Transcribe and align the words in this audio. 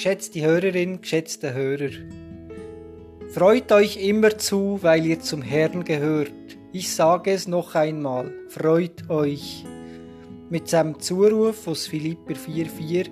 geschätzte 0.00 0.40
Hörerin, 0.40 1.02
geschätzte 1.02 1.52
Hörer. 1.52 1.90
Freut 3.28 3.70
euch 3.70 3.98
immer 4.02 4.38
zu, 4.38 4.78
weil 4.80 5.04
ihr 5.04 5.20
zum 5.20 5.42
Herrn 5.42 5.84
gehört. 5.84 6.32
Ich 6.72 6.90
sage 6.90 7.32
es 7.32 7.46
noch 7.46 7.74
einmal, 7.74 8.32
freut 8.48 9.10
euch. 9.10 9.62
Mit 10.48 10.68
seinem 10.68 10.98
Zuruf 11.00 11.68
aus 11.68 11.86
Philipper 11.86 12.32
4,4 12.32 13.10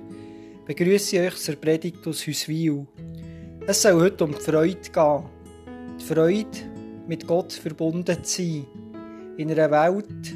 begrüße 0.65 1.17
ich 1.17 1.23
euch 1.27 1.37
zur 1.37 1.57
Predigt 1.57 2.07
aus 2.07 2.27
Hüswil. 2.27 2.87
Es 3.67 3.83
soll 3.83 4.01
heute 4.01 4.25
um 4.25 4.33
die 4.33 4.41
Freude 4.41 4.91
gehen. 4.91 5.25
Die 6.01 6.05
Freude, 6.07 6.59
mit 7.07 7.27
Gott 7.27 7.53
verbunden 7.53 8.25
zu 8.25 8.43
sein. 8.43 8.67
In 9.37 9.51
einer 9.51 9.71
Welt, 9.71 10.35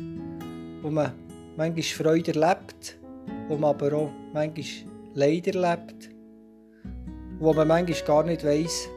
wo 0.83 0.91
man 0.91 1.15
manchmal 1.57 1.83
Freude 1.83 2.39
erlebt, 2.39 2.99
wo 3.49 3.57
man 3.57 3.71
aber 3.71 3.95
auch 3.95 4.11
manchmal 4.35 4.93
Leid 5.15 5.47
erlebt, 5.47 6.12
wo 7.43 7.53
man 7.53 7.67
manchmal 7.67 8.07
gar 8.07 8.23
nicht 8.23 8.45
weiß, 8.45 8.89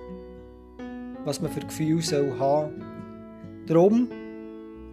was 1.26 1.41
man 1.41 1.52
für 1.52 1.62
Gefühle 1.62 2.02
soll 2.04 2.38
haben 2.38 2.85
Darum 3.66 4.08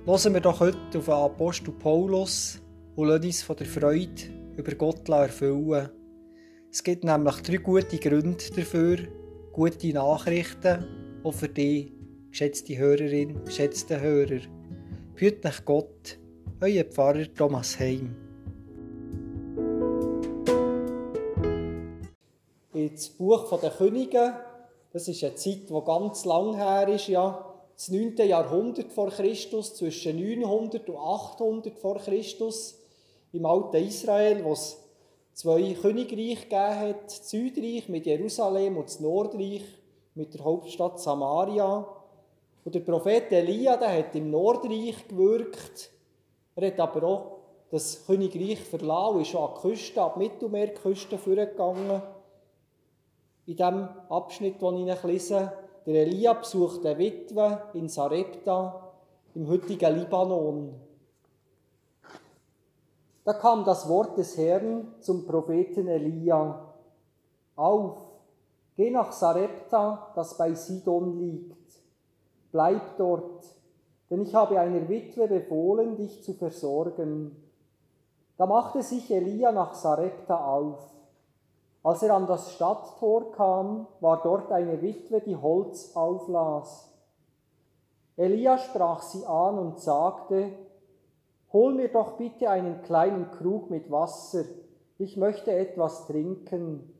hören 0.07 0.33
wir 0.33 0.41
doch 0.41 0.61
heute 0.61 0.79
auf 0.97 1.05
den 1.05 1.13
Apostel 1.13 1.73
Paulus 1.73 2.63
und 2.97 3.09
lassen 3.09 3.27
uns 3.27 3.43
von 3.43 3.57
der 3.57 3.67
Freude 3.67 4.23
über 4.57 4.75
Gott 4.75 5.07
erfüllen. 5.11 5.91
Es 6.71 6.83
gibt 6.83 7.05
nämlich 7.05 7.37
drei 7.43 7.59
gute 7.59 7.99
Gründe 7.99 8.43
dafür, 8.57 8.97
gute 9.53 9.93
Nachrichten, 9.93 10.87
auch 11.23 11.35
für 11.35 11.49
dich, 11.49 11.93
geschätzte 12.31 12.79
Hörerin, 12.79 13.45
geschätzte 13.45 14.01
Hörer. 14.01 14.41
Behüt 15.15 15.45
nach 15.45 15.63
Gott, 15.67 16.19
euer 16.63 16.85
Pfarrer 16.85 17.27
Thomas 17.35 17.79
Heim. 17.79 18.17
Das 23.03 23.11
Buch 23.11 23.59
der 23.59 23.71
Könige, 23.71 24.33
das 24.93 25.09
ist 25.09 25.25
eine 25.25 25.35
Zeit, 25.35 25.69
die 25.69 25.85
ganz 25.85 26.25
lang 26.25 26.55
her 26.55 26.87
ist, 26.87 27.09
ja. 27.09 27.53
Das 27.75 27.89
9. 27.89 28.15
Jahrhundert 28.17 28.93
vor 28.93 29.11
Christus, 29.11 29.75
zwischen 29.75 30.21
900 30.21 30.89
und 30.89 30.97
800 30.97 31.77
vor 31.81 31.99
Christus, 31.99 32.79
im 33.33 33.45
alten 33.45 33.85
Israel, 33.85 34.45
wo 34.45 34.53
es 34.53 34.79
zwei 35.33 35.73
Königreiche 35.73 36.43
gegeben 36.43 36.79
hat, 36.79 37.07
das 37.07 37.29
Südreich 37.29 37.89
mit 37.89 38.07
Jerusalem 38.07 38.77
und 38.77 38.87
das 38.87 39.01
Nordreich 39.01 39.65
mit 40.15 40.33
der 40.35 40.45
Hauptstadt 40.45 41.01
Samaria. 41.01 41.85
Und 42.65 42.73
der 42.73 42.81
Prophet 42.83 43.33
Elia, 43.33 43.79
der 43.79 43.99
hat 43.99 44.15
im 44.15 44.31
Nordreich 44.31 45.09
gewirkt. 45.09 45.91
Er 46.55 46.69
hat 46.69 46.79
aber 46.79 47.03
auch 47.03 47.39
das 47.73 48.07
Königreich 48.07 48.61
verlassen 48.61 49.17
und 49.17 49.23
ist 49.23 49.35
an 49.35 49.51
die 49.57 49.61
Küste, 49.61 50.03
an 50.03 50.13
die 50.15 50.19
Mittelmeerküste 50.21 51.19
vorgegangen. 51.19 52.01
In 53.45 53.57
dem 53.57 53.89
Abschnitt, 54.09 54.63
den 54.63 54.87
ich 54.87 55.03
lese, 55.03 55.53
der 55.85 56.07
Elia 56.07 56.33
besucht 56.35 56.87
eine 56.87 56.97
Witwe 56.97 57.63
in 57.75 57.89
Sarepta 57.89 58.93
im 59.35 59.49
heutigen 59.49 59.97
Libanon. 59.97 60.75
Da 63.25 63.33
kam 63.33 63.65
das 63.65 63.89
Wort 63.89 64.17
des 64.17 64.37
Herrn 64.39 64.95
zum 65.01 65.27
Propheten 65.27 65.89
Elia. 65.89 66.73
Auf, 67.57 67.99
geh 68.77 68.91
nach 68.91 69.11
Sarepta, 69.11 70.13
das 70.15 70.37
bei 70.37 70.55
Sidon 70.55 71.19
liegt. 71.19 71.83
Bleib 72.53 72.97
dort, 72.97 73.45
denn 74.09 74.23
ich 74.23 74.35
habe 74.37 74.61
einer 74.61 74.89
Witwe 74.89 75.27
befohlen, 75.27 75.97
dich 75.97 76.23
zu 76.23 76.35
versorgen. 76.35 77.37
Da 78.37 78.47
machte 78.47 78.85
sich 78.85 79.11
Elia 79.11 79.51
nach 79.51 79.75
Sarepta 79.75 80.45
auf. 80.45 80.92
Als 81.83 82.03
er 82.03 82.15
an 82.15 82.27
das 82.27 82.53
Stadttor 82.53 83.33
kam, 83.33 83.89
war 84.01 84.23
dort 84.23 84.53
eine 84.53 84.81
Witwe, 84.83 85.21
die 85.21 85.37
Holz 85.37 85.97
auflas. 85.97 86.89
Elia 88.17 88.59
sprach 88.59 89.03
sie 89.03 89.25
an 89.27 89.59
und 89.59 89.81
sagte, 89.81 90.53
Hol 91.53 91.75
mir 91.75 91.89
doch 91.89 92.17
bitte 92.17 92.49
einen 92.49 92.83
kleinen 92.83 93.31
Krug 93.33 93.69
mit 93.69 93.91
Wasser, 93.91 94.45
ich 94.99 95.17
möchte 95.17 95.53
etwas 95.53 96.07
trinken. 96.07 96.93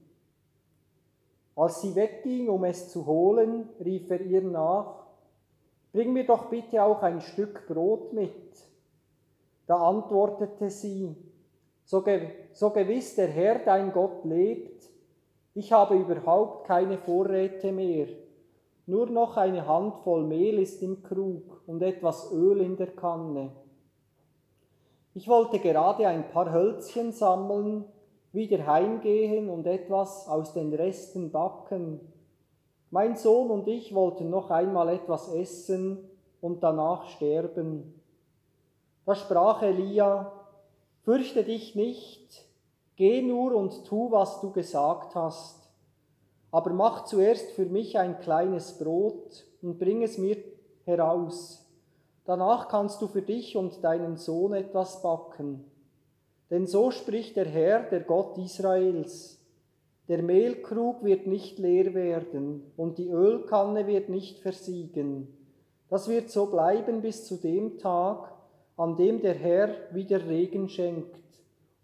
Als 1.55 1.81
sie 1.81 1.95
wegging, 1.95 2.49
um 2.49 2.65
es 2.65 2.91
zu 2.91 3.07
holen, 3.07 3.69
rief 3.85 4.11
er 4.11 4.21
ihr 4.21 4.43
nach, 4.43 5.07
Bring 5.93 6.15
mir 6.15 6.27
doch 6.27 6.47
bitte 6.47 6.83
auch 6.83 7.03
ein 7.03 7.21
Stück 7.21 7.67
Brot 7.69 8.15
mit. 8.15 8.33
Da 9.67 9.77
antwortete 9.77 10.71
sie, 10.71 11.15
so, 11.93 12.03
so 12.53 12.71
gewiss 12.71 13.17
der 13.17 13.29
Herr 13.29 13.59
dein 13.59 13.93
Gott 13.93 14.25
lebt, 14.25 14.89
ich 15.53 15.73
habe 15.73 15.95
überhaupt 15.95 16.67
keine 16.67 16.97
Vorräte 16.97 17.71
mehr, 17.71 18.07
nur 18.87 19.11
noch 19.11 19.37
eine 19.37 19.67
Handvoll 19.67 20.25
Mehl 20.25 20.59
ist 20.59 20.83
im 20.83 21.03
Krug 21.03 21.63
und 21.67 21.83
etwas 21.83 22.33
Öl 22.33 22.63
in 22.63 22.79
der 22.79 22.93
Kanne. 22.93 23.53
Ich 25.13 25.29
wollte 25.29 25.59
gerade 25.59 26.09
ein 26.09 26.31
paar 26.31 26.51
Hölzchen 26.51 27.13
sammeln, 27.13 27.85
wieder 28.33 28.67
heimgehen 28.67 29.51
und 29.51 29.67
etwas 29.67 30.27
aus 30.29 30.55
den 30.55 30.73
Resten 30.73 31.31
backen. 31.31 32.01
Mein 32.91 33.17
Sohn 33.17 33.51
und 33.51 33.69
ich 33.69 33.95
wollten 33.95 34.31
noch 34.31 34.49
einmal 34.51 34.89
etwas 34.89 35.31
essen 35.35 35.99
und 36.41 36.63
danach 36.63 37.05
sterben. 37.05 38.01
Da 39.05 39.15
sprach 39.15 39.61
Elia, 39.61 40.42
Fürchte 41.05 41.45
dich 41.45 41.75
nicht, 41.75 42.47
geh 42.97 43.23
nur 43.23 43.55
und 43.55 43.85
tu, 43.85 44.11
was 44.11 44.41
du 44.41 44.53
gesagt 44.53 45.15
hast. 45.15 45.71
Aber 46.51 46.71
mach 46.71 47.05
zuerst 47.05 47.51
für 47.53 47.67
mich 47.67 47.99
ein 47.99 48.21
kleines 48.21 48.79
Brot 48.79 49.47
und 49.63 49.79
bring 49.79 50.03
es 50.03 50.19
mir 50.19 50.37
heraus 50.85 51.63
Danach 52.25 52.69
kannst 52.69 53.03
du 53.03 53.09
für 53.09 53.23
dich 53.23 53.57
und 53.57 53.83
deinen 53.83 54.17
Sohn 54.17 54.53
etwas 54.53 55.03
backen. 55.03 55.65
Denn 56.51 56.67
so 56.67 56.91
spricht 56.91 57.37
der 57.37 57.47
Herr, 57.47 57.83
der 57.83 58.01
Gott 58.01 58.39
Israels. 58.39 59.41
Der 60.09 60.23
Mehlkrug 60.23 61.03
wird 61.03 61.27
nicht 61.27 61.59
leer 61.59 61.95
werden 61.95 62.73
und 62.77 62.99
die 62.99 63.09
Ölkanne 63.09 63.87
wird 63.87 64.09
nicht 64.09 64.39
versiegen. 64.39 65.37
Das 65.89 66.09
wird 66.09 66.31
so 66.31 66.47
bleiben 66.47 67.03
bis 67.03 67.27
zu 67.27 67.37
dem 67.37 67.79
Tag, 67.79 68.33
an 68.77 68.97
dem 68.97 69.21
der 69.21 69.35
Herr 69.35 69.75
wieder 69.93 70.27
Regen 70.27 70.69
schenkt 70.69 71.17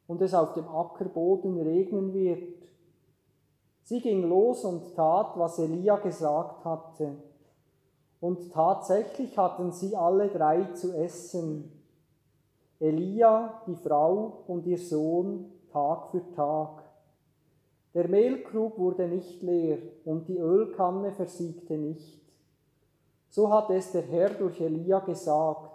und 0.06 0.22
es 0.22 0.34
auf 0.34 0.54
dem 0.54 0.68
Ackerboden 0.68 1.60
regnen 1.60 2.14
wird. 2.14 2.54
Sie 3.82 4.00
ging 4.00 4.28
los 4.28 4.64
und 4.64 4.94
tat, 4.94 5.32
was 5.36 5.58
Elia 5.58 5.96
gesagt 5.96 6.64
hatte. 6.64 7.16
Und 8.20 8.52
tatsächlich 8.52 9.38
hatten 9.38 9.72
sie 9.72 9.94
alle 9.94 10.28
drei 10.28 10.64
zu 10.74 10.92
essen. 10.92 11.72
Elia, 12.80 13.62
die 13.66 13.76
Frau 13.76 14.44
und 14.46 14.66
ihr 14.66 14.78
Sohn 14.78 15.52
Tag 15.72 16.10
für 16.10 16.22
Tag. 16.32 16.82
Der 17.94 18.08
Mehlkrug 18.08 18.78
wurde 18.78 19.08
nicht 19.08 19.42
leer 19.42 19.78
und 20.04 20.28
die 20.28 20.38
Ölkanne 20.38 21.12
versiegte 21.12 21.76
nicht. 21.76 22.20
So 23.28 23.52
hat 23.52 23.70
es 23.70 23.92
der 23.92 24.02
Herr 24.02 24.30
durch 24.30 24.60
Elia 24.60 25.00
gesagt. 25.00 25.67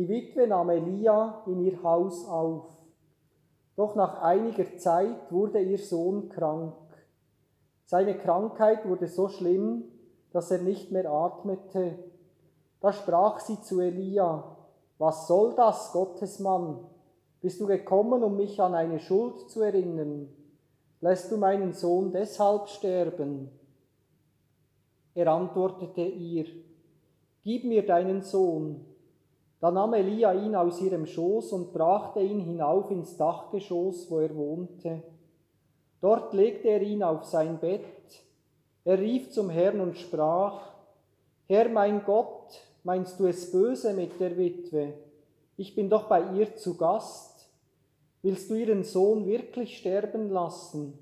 Die 0.00 0.08
Witwe 0.08 0.46
nahm 0.46 0.70
Elia 0.70 1.42
in 1.44 1.60
ihr 1.60 1.82
Haus 1.82 2.26
auf. 2.26 2.64
Doch 3.76 3.94
nach 3.96 4.22
einiger 4.22 4.78
Zeit 4.78 5.30
wurde 5.30 5.60
ihr 5.60 5.76
Sohn 5.76 6.30
krank. 6.30 6.72
Seine 7.84 8.16
Krankheit 8.16 8.88
wurde 8.88 9.08
so 9.08 9.28
schlimm, 9.28 9.84
dass 10.32 10.50
er 10.50 10.62
nicht 10.62 10.90
mehr 10.90 11.12
atmete. 11.12 11.98
Da 12.80 12.94
sprach 12.94 13.40
sie 13.40 13.60
zu 13.60 13.78
Elia, 13.80 14.56
was 14.96 15.26
soll 15.26 15.54
das, 15.54 15.92
Gottesmann? 15.92 16.78
Bist 17.42 17.60
du 17.60 17.66
gekommen, 17.66 18.22
um 18.22 18.36
mich 18.36 18.58
an 18.58 18.74
eine 18.74 19.00
Schuld 19.00 19.50
zu 19.50 19.60
erinnern? 19.60 20.30
Lässt 21.02 21.30
du 21.30 21.36
meinen 21.36 21.74
Sohn 21.74 22.10
deshalb 22.10 22.70
sterben? 22.70 23.50
Er 25.14 25.26
antwortete 25.26 26.00
ihr, 26.00 26.46
Gib 27.42 27.64
mir 27.64 27.84
deinen 27.84 28.22
Sohn. 28.22 28.86
Da 29.60 29.70
nahm 29.70 29.94
Elia 29.94 30.32
ihn 30.32 30.54
aus 30.54 30.80
ihrem 30.80 31.06
Schoß 31.06 31.52
und 31.52 31.72
brachte 31.72 32.20
ihn 32.20 32.40
hinauf 32.40 32.90
ins 32.90 33.16
Dachgeschoss, 33.16 34.10
wo 34.10 34.18
er 34.18 34.34
wohnte. 34.34 35.02
Dort 36.00 36.32
legte 36.32 36.68
er 36.68 36.82
ihn 36.82 37.02
auf 37.02 37.24
sein 37.24 37.58
Bett 37.58 38.24
er 38.84 38.98
rief 38.98 39.30
zum 39.30 39.50
Herrn 39.50 39.80
und 39.80 39.98
sprach, 39.98 40.72
Herr 41.46 41.68
mein 41.68 42.04
Gott, 42.04 42.60
meinst 42.82 43.20
du 43.20 43.26
es 43.26 43.52
böse 43.52 43.92
mit 43.92 44.18
der 44.18 44.38
Witwe? 44.38 44.94
Ich 45.56 45.74
bin 45.74 45.90
doch 45.90 46.04
bei 46.04 46.22
ihr 46.34 46.56
zu 46.56 46.76
Gast. 46.76 47.48
Willst 48.22 48.50
du 48.50 48.54
ihren 48.54 48.84
Sohn 48.84 49.26
wirklich 49.26 49.76
sterben 49.76 50.30
lassen? 50.30 50.98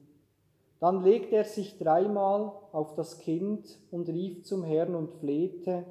Dann 0.80 1.04
legte 1.04 1.36
er 1.36 1.44
sich 1.44 1.78
dreimal 1.78 2.52
auf 2.72 2.94
das 2.94 3.18
Kind 3.18 3.78
und 3.90 4.08
rief 4.08 4.44
zum 4.44 4.64
Herrn 4.64 4.94
und 4.94 5.12
flehte, 5.14 5.84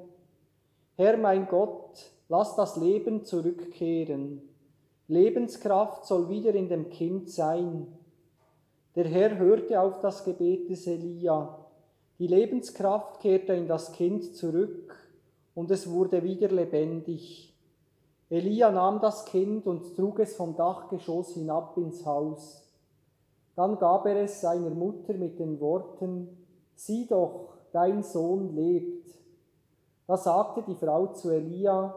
Herr 0.96 1.16
mein 1.16 1.48
Gott, 1.48 2.12
lass 2.28 2.56
das 2.56 2.76
Leben 2.76 3.24
zurückkehren. 3.24 4.42
Lebenskraft 5.08 6.04
soll 6.04 6.28
wieder 6.28 6.54
in 6.54 6.68
dem 6.68 6.90
Kind 6.90 7.30
sein. 7.30 7.86
Der 8.94 9.06
Herr 9.06 9.38
hörte 9.38 9.80
auf 9.80 10.00
das 10.00 10.24
Gebet 10.24 10.68
des 10.68 10.86
Elia. 10.86 11.66
Die 12.18 12.26
Lebenskraft 12.26 13.20
kehrte 13.20 13.54
in 13.54 13.68
das 13.68 13.92
Kind 13.92 14.36
zurück 14.36 14.94
und 15.54 15.70
es 15.70 15.90
wurde 15.90 16.22
wieder 16.22 16.48
lebendig. 16.48 17.54
Elia 18.28 18.70
nahm 18.70 19.00
das 19.00 19.24
Kind 19.24 19.66
und 19.66 19.96
trug 19.96 20.18
es 20.18 20.36
vom 20.36 20.56
Dachgeschoss 20.56 21.34
hinab 21.34 21.76
ins 21.78 22.04
Haus. 22.04 22.68
Dann 23.56 23.78
gab 23.78 24.06
er 24.06 24.16
es 24.22 24.40
seiner 24.40 24.70
Mutter 24.70 25.14
mit 25.14 25.38
den 25.38 25.58
Worten, 25.60 26.28
Sieh 26.74 27.08
doch, 27.08 27.56
dein 27.72 28.04
Sohn 28.04 28.54
lebt. 28.54 29.18
Da 30.06 30.16
sagte 30.16 30.62
die 30.62 30.76
Frau 30.76 31.08
zu 31.08 31.30
Elia, 31.30 31.92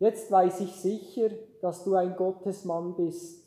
Jetzt 0.00 0.32
weiß 0.32 0.60
ich 0.60 0.74
sicher, 0.76 1.28
dass 1.60 1.84
du 1.84 1.94
ein 1.94 2.16
Gottesmann 2.16 2.96
bist. 2.96 3.44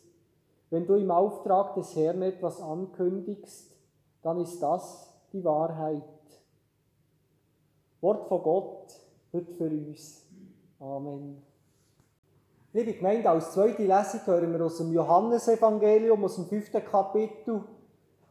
Wenn 0.69 0.85
du 0.85 0.93
im 0.93 1.09
Auftrag 1.09 1.73
des 1.73 1.95
Herrn 1.95 2.21
etwas 2.21 2.61
ankündigst, 2.61 3.75
dann 4.21 4.39
ist 4.39 4.59
das 4.61 5.11
die 5.33 5.43
Wahrheit. 5.43 6.03
Wort 8.01 8.27
von 8.27 8.43
Gott 8.43 8.93
wird 9.31 9.49
für 9.49 9.67
uns. 9.67 10.27
Amen. 10.79 11.41
Liebe 12.71 12.93
Gemeinde, 12.93 13.29
als 13.29 13.53
zweite 13.53 13.83
Lesung 13.83 14.19
hören 14.25 14.53
wir 14.53 14.65
aus 14.65 14.77
dem 14.77 14.91
Johannesevangelium, 14.93 16.23
aus 16.23 16.35
dem 16.35 16.45
fünften 16.45 16.85
Kapitel. 16.85 17.63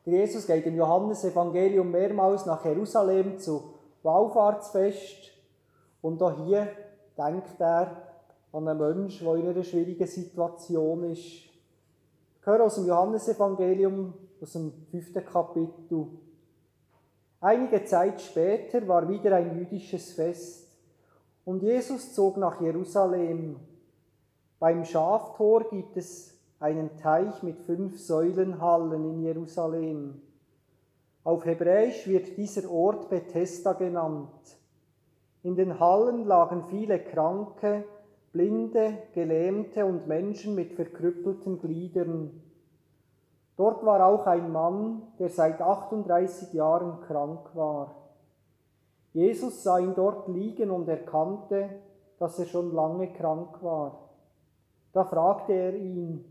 Jesus 0.05 0.47
geht 0.47 0.67
im 0.67 0.77
Johannesevangelium 0.77 1.91
mehrmals 1.91 2.47
nach 2.47 2.65
Jerusalem 2.65 3.39
zu 3.39 3.75
Wallfahrtsfest. 4.05 5.33
Und 6.01 6.23
auch 6.23 6.45
hier 6.45 6.69
denkt 7.17 7.61
er 7.61 8.12
an 8.53 8.69
einen 8.69 8.79
Menschen, 8.79 9.27
der 9.27 9.37
in 9.37 9.49
einer 9.49 9.65
schwierigen 9.65 10.07
Situation 10.07 11.05
ist. 11.05 11.23
Ich 11.25 12.47
höre 12.47 12.65
aus 12.65 12.75
dem 12.75 12.87
Johannesevangelium, 12.87 14.13
aus 14.41 14.53
dem 14.53 14.73
fünften 14.91 15.25
Kapitel. 15.25 16.07
Einige 17.41 17.85
Zeit 17.85 18.21
später 18.21 18.87
war 18.87 19.09
wieder 19.09 19.35
ein 19.37 19.59
jüdisches 19.59 20.13
Fest 20.13 20.69
und 21.45 21.63
Jesus 21.63 22.13
zog 22.15 22.37
nach 22.37 22.61
Jerusalem. 22.61 23.57
Beim 24.59 24.85
Schaftor 24.85 25.65
gibt 25.71 25.97
es 25.97 26.39
einen 26.61 26.97
Teich 26.97 27.43
mit 27.43 27.59
fünf 27.61 27.99
Säulenhallen 27.99 29.05
in 29.05 29.23
Jerusalem. 29.23 30.21
Auf 31.25 31.45
Hebräisch 31.45 32.07
wird 32.07 32.37
dieser 32.37 32.71
Ort 32.71 33.09
Bethesda 33.09 33.73
genannt. 33.73 34.29
In 35.43 35.57
den 35.57 35.81
Hallen 35.81 36.25
lagen 36.25 36.65
viele 36.69 37.01
Kranke, 37.01 37.85
Blinde, 38.33 38.99
Gelähmte 39.13 39.85
und 39.85 40.07
Menschen 40.07 40.55
mit 40.55 40.73
verkrüppelten 40.73 41.61
Gliedern. 41.61 42.43
Dort 43.57 43.85
war 43.85 44.07
auch 44.07 44.27
ein 44.27 44.51
Mann, 44.51 45.03
der 45.19 45.29
seit 45.29 45.61
38 45.61 46.55
Jahren 46.55 47.03
krank 47.03 47.55
war. 47.55 47.95
Jesus 49.13 49.63
sah 49.63 49.79
ihn 49.79 49.95
dort 49.95 50.29
liegen 50.29 50.71
und 50.71 50.89
erkannte, 50.89 51.69
dass 52.19 52.39
er 52.39 52.47
schon 52.47 52.73
lange 52.75 53.13
krank 53.13 53.63
war. 53.63 54.09
Da 54.93 55.05
fragte 55.05 55.53
er 55.53 55.75
ihn, 55.75 56.25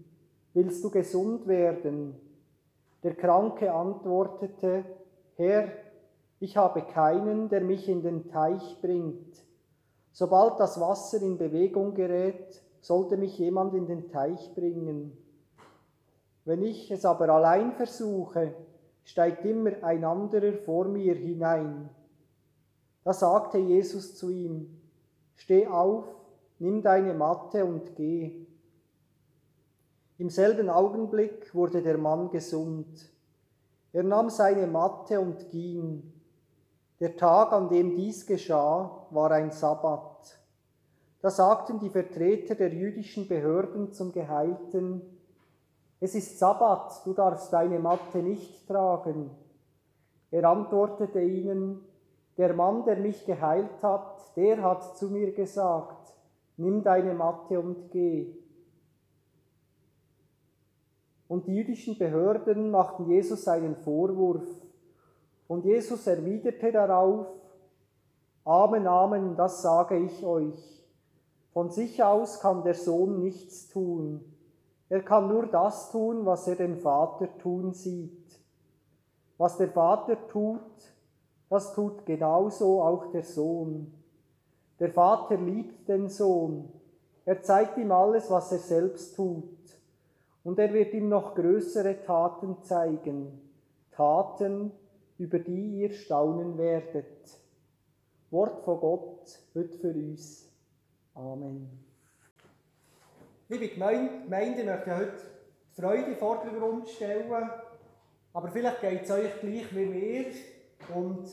willst 0.53 0.83
du 0.83 0.89
gesund 0.89 1.47
werden? 1.47 2.15
Der 3.03 3.15
Kranke 3.15 3.73
antwortete, 3.73 4.85
Herr, 5.35 5.67
ich 6.39 6.57
habe 6.57 6.81
keinen, 6.81 7.49
der 7.49 7.61
mich 7.61 7.87
in 7.87 8.01
den 8.01 8.29
Teich 8.29 8.79
bringt. 8.81 9.43
Sobald 10.11 10.59
das 10.59 10.79
Wasser 10.79 11.21
in 11.21 11.37
Bewegung 11.37 11.93
gerät, 11.93 12.61
sollte 12.81 13.17
mich 13.17 13.37
jemand 13.37 13.73
in 13.73 13.85
den 13.85 14.09
Teich 14.09 14.53
bringen. 14.53 15.17
Wenn 16.43 16.63
ich 16.63 16.91
es 16.91 17.05
aber 17.05 17.29
allein 17.29 17.71
versuche, 17.73 18.53
steigt 19.03 19.45
immer 19.45 19.83
ein 19.83 20.03
anderer 20.03 20.53
vor 20.53 20.85
mir 20.85 21.15
hinein. 21.15 21.89
Da 23.03 23.13
sagte 23.13 23.57
Jesus 23.57 24.15
zu 24.15 24.29
ihm, 24.29 24.81
Steh 25.35 25.67
auf, 25.67 26.05
nimm 26.59 26.83
deine 26.83 27.13
Matte 27.13 27.65
und 27.65 27.95
geh. 27.95 28.45
Im 30.17 30.29
selben 30.29 30.69
Augenblick 30.69 31.55
wurde 31.55 31.81
der 31.81 31.97
Mann 31.97 32.29
gesund. 32.29 33.09
Er 33.91 34.03
nahm 34.03 34.29
seine 34.29 34.67
Matte 34.67 35.19
und 35.19 35.49
ging. 35.49 36.10
Der 37.01 37.17
Tag, 37.17 37.51
an 37.51 37.67
dem 37.67 37.95
dies 37.95 38.27
geschah, 38.27 39.07
war 39.09 39.31
ein 39.31 39.49
Sabbat. 39.49 40.37
Da 41.19 41.31
sagten 41.31 41.79
die 41.79 41.89
Vertreter 41.89 42.53
der 42.53 42.71
jüdischen 42.71 43.27
Behörden 43.27 43.91
zum 43.91 44.11
Geheilten, 44.11 45.01
es 45.99 46.13
ist 46.13 46.37
Sabbat, 46.37 47.03
du 47.03 47.13
darfst 47.13 47.51
deine 47.53 47.79
Matte 47.79 48.19
nicht 48.19 48.67
tragen. 48.67 49.31
Er 50.29 50.43
antwortete 50.47 51.21
ihnen, 51.21 51.79
der 52.37 52.53
Mann, 52.53 52.85
der 52.85 52.97
mich 52.97 53.25
geheilt 53.25 53.81
hat, 53.81 54.35
der 54.35 54.61
hat 54.61 54.95
zu 54.95 55.09
mir 55.09 55.31
gesagt, 55.33 56.13
nimm 56.57 56.83
deine 56.83 57.15
Matte 57.15 57.59
und 57.59 57.89
geh. 57.89 58.35
Und 61.27 61.47
die 61.47 61.55
jüdischen 61.55 61.97
Behörden 61.97 62.69
machten 62.69 63.09
Jesus 63.09 63.47
einen 63.47 63.75
Vorwurf. 63.75 64.47
Und 65.51 65.65
Jesus 65.65 66.07
erwiderte 66.07 66.71
darauf, 66.71 67.27
Amen, 68.45 68.87
Amen, 68.87 69.35
das 69.35 69.61
sage 69.61 69.97
ich 69.97 70.25
euch. 70.25 70.81
Von 71.51 71.69
sich 71.69 72.01
aus 72.01 72.39
kann 72.39 72.63
der 72.63 72.73
Sohn 72.73 73.19
nichts 73.19 73.67
tun. 73.67 74.23
Er 74.87 75.01
kann 75.01 75.27
nur 75.27 75.47
das 75.47 75.91
tun, 75.91 76.25
was 76.25 76.47
er 76.47 76.55
den 76.55 76.77
Vater 76.77 77.37
tun 77.39 77.73
sieht. 77.73 78.39
Was 79.37 79.57
der 79.57 79.67
Vater 79.67 80.25
tut, 80.29 80.61
das 81.49 81.73
tut 81.73 82.05
genauso 82.05 82.81
auch 82.81 83.11
der 83.11 83.23
Sohn. 83.23 83.93
Der 84.79 84.89
Vater 84.89 85.35
liebt 85.35 85.89
den 85.89 86.07
Sohn. 86.07 86.71
Er 87.25 87.41
zeigt 87.41 87.77
ihm 87.77 87.91
alles, 87.91 88.31
was 88.31 88.53
er 88.53 88.59
selbst 88.59 89.17
tut 89.17 89.49
und 90.45 90.57
er 90.59 90.71
wird 90.71 90.93
ihm 90.93 91.09
noch 91.09 91.35
größere 91.35 92.03
Taten 92.03 92.63
zeigen, 92.63 93.41
Taten, 93.91 94.71
über 95.21 95.37
die 95.37 95.81
ihr 95.81 95.91
staunen 95.91 96.57
werdet. 96.57 97.37
Wort 98.31 98.63
von 98.63 98.79
Gott 98.79 99.39
wird 99.53 99.75
für 99.75 99.93
uns. 99.93 100.49
Amen. 101.13 101.69
Liebe 103.47 103.67
Gemeinde, 103.67 104.23
ich 104.23 104.65
möchte 104.65 104.95
heute 104.95 105.21
Freude 105.73 106.03
in 106.03 106.09
den 106.11 106.17
Vordergrund 106.17 106.89
stellen, 106.89 107.51
aber 108.33 108.47
vielleicht 108.47 108.81
geht 108.81 109.03
es 109.03 109.11
euch 109.11 109.39
gleich 109.41 109.75
wie 109.75 109.85
mir 109.85 110.25
und 110.95 111.29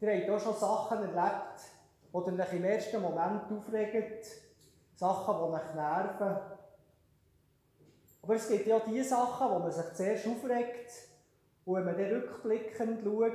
ihr 0.00 0.16
habt 0.16 0.30
auch 0.30 0.40
schon 0.40 0.56
Sachen 0.56 0.98
erlebt, 0.98 1.60
die 2.12 2.16
euch 2.16 2.52
im 2.52 2.64
ersten 2.64 3.00
Moment 3.00 3.42
aufregen, 3.52 4.04
Sachen, 4.96 5.36
die 5.36 5.54
euch 5.54 5.74
nerven. 5.76 6.36
Aber 8.22 8.34
es 8.34 8.48
gibt 8.48 8.66
ja 8.66 8.80
die 8.80 9.02
Sachen, 9.04 9.50
wo 9.50 9.58
man 9.60 9.70
sich 9.70 9.92
zuerst 9.94 10.26
aufregt 10.26 11.11
und 11.64 11.76
wenn 11.76 11.84
man 11.84 11.96
dann 11.96 12.10
rückblickend 12.10 13.02
schaut, 13.04 13.32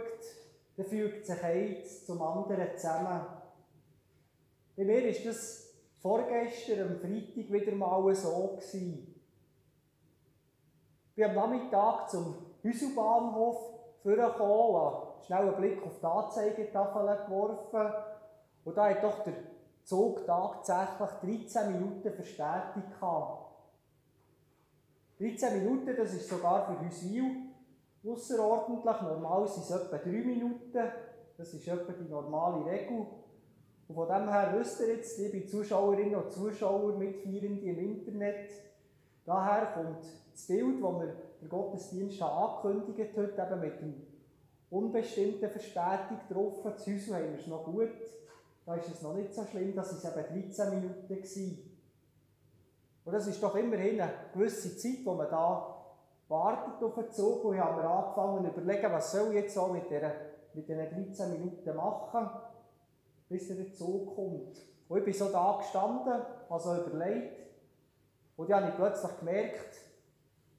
dann 0.76 0.86
fügt 0.86 1.26
sich 1.26 1.44
eins 1.44 2.06
zum 2.06 2.22
anderen 2.22 2.78
zusammen. 2.78 3.26
Bei 4.76 4.84
mir 4.84 5.04
war 5.04 5.26
das 5.26 5.74
vorgestern, 6.00 6.88
am 6.88 7.00
Freitag, 7.00 7.52
wieder 7.52 7.72
mal 7.76 8.14
so. 8.14 8.58
Gewesen. 8.58 9.16
Ich 11.10 11.16
bin 11.16 11.26
am 11.26 11.36
Nachmittag 11.36 12.10
zum 12.10 12.36
Hüselbahnhof 12.62 13.58
vorgekommen, 14.04 15.24
schnell 15.26 15.48
einen 15.48 15.56
Blick 15.56 15.84
auf 15.84 16.00
die 16.00 16.06
Anzeigetafel 16.06 17.26
geworfen 17.26 17.94
und 18.66 18.78
da 18.78 18.90
hat 18.90 19.04
doch 19.04 19.24
der 19.24 19.34
Zug 19.84 20.26
tatsächlich 20.26 21.46
13 21.48 21.72
Minuten 21.72 22.14
Verspätung 22.14 22.84
gehabt. 22.92 23.48
13 25.20 25.64
Minuten, 25.64 25.96
das 25.96 26.14
ist 26.14 26.30
sogar 26.30 26.68
für 26.68 26.86
Hüswil 26.86 27.47
außerordentlich. 28.06 29.02
Normal 29.02 29.48
sind 29.48 29.64
es 29.64 29.72
etwa 29.72 29.98
3 29.98 30.10
Minuten. 30.10 30.92
Das 31.38 31.54
ist 31.54 31.68
etwa 31.68 31.94
die 31.94 32.10
normale 32.10 32.66
Regel. 32.66 33.06
Und 33.88 33.96
von 33.96 34.08
dem 34.08 34.30
her 34.30 34.54
wisst 34.58 34.82
ihr 34.82 34.96
jetzt, 34.96 35.18
liebe 35.20 35.46
Zuschauerinnen 35.46 36.16
und 36.16 36.32
Zuschauer, 36.32 36.98
Mitfeierende 36.98 37.66
im 37.66 37.80
Internet, 37.80 38.50
daher 39.26 39.68
kommt 39.68 40.04
das 40.34 40.48
Bild, 40.48 40.84
das 40.84 41.00
wir 41.00 41.16
den 41.42 41.50
Gottesdienst 41.50 42.22
angekündigt 42.22 43.18
hat, 43.18 43.52
eben 43.52 43.62
mit 43.62 43.82
dem 43.82 44.08
unbestimmten 44.70 45.50
Verspätung 45.50 46.20
getroffen. 46.28 46.78
Zu 46.78 46.94
Hause 46.94 47.16
haben 47.16 47.32
wir 47.32 47.40
es 47.40 47.48
noch 47.48 47.64
gut. 47.64 47.90
Da 48.66 48.76
ist 48.76 48.90
es 48.90 49.02
noch 49.02 49.14
nicht 49.14 49.34
so 49.34 49.46
schlimm, 49.46 49.74
dass 49.74 49.94
es 49.94 50.04
eben 50.04 50.44
13 50.48 50.70
Minuten 50.70 51.10
waren. 51.10 51.58
Und 53.06 53.14
das 53.14 53.28
ist 53.28 53.42
doch 53.42 53.56
immerhin 53.56 54.02
eine 54.02 54.12
gewisse 54.34 54.76
Zeit, 54.76 55.06
wo 55.06 55.14
man 55.14 55.30
da 55.30 55.77
wartet 56.28 56.84
auf 56.84 56.96
den 56.96 57.12
Zug. 57.12 57.46
Und 57.46 57.56
ich 57.56 57.62
habe 57.62 57.82
mir 57.82 57.90
angefangen 57.90 58.54
zu 58.54 58.60
überlegen, 58.60 58.92
was 58.92 59.12
soll 59.12 59.30
ich 59.30 59.44
jetzt 59.44 59.58
auch 59.58 59.72
mit, 59.72 59.90
der, 59.90 60.14
mit 60.54 60.68
diesen 60.68 60.90
13 60.90 61.32
Minuten 61.32 61.76
machen, 61.76 62.30
bis 63.30 63.48
der 63.48 63.74
Zug 63.74 64.16
kommt. 64.16 64.62
Und 64.90 64.98
ich 65.00 65.06
bin 65.06 65.14
so 65.14 65.32
da 65.32 65.58
gestanden, 65.58 66.22
also 66.50 66.76
überlegt. 66.76 67.48
Und 68.38 68.50
dann 68.50 68.64
habe 68.64 68.72
ich 68.72 68.78
plötzlich 68.78 69.20
gemerkt, 69.20 69.82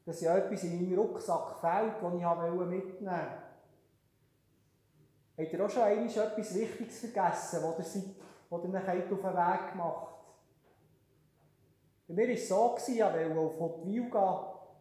dass 0.05 0.21
ja 0.21 0.37
etwas 0.37 0.65
in 0.65 0.77
meinem 0.77 0.99
Rucksack 0.99 1.61
fehlt, 1.61 1.95
das 2.03 2.15
ich 2.15 2.21
mitnehmen 2.21 3.01
wollte. 3.01 3.49
Habt 5.39 5.53
ihr 5.53 5.65
auch 5.65 5.71
schon 5.71 5.83
einmal 5.83 6.07
etwas 6.07 6.55
Wichtiges 6.55 6.99
vergessen, 6.99 7.63
das 7.77 7.95
ihr, 7.95 8.03
seid, 8.03 8.15
das 8.51 8.65
ihr 8.65 8.81
euch 8.81 9.13
auf 9.13 9.21
den 9.21 9.37
Weg 9.37 9.71
gemacht 9.71 10.15
Bei 12.09 12.15
mir 12.15 12.27
war 12.27 12.35
es 12.35 12.49
so, 12.49 12.77
ich 12.89 13.01
wollte 13.01 13.39
auf 13.39 13.61
Hotwil 13.61 14.11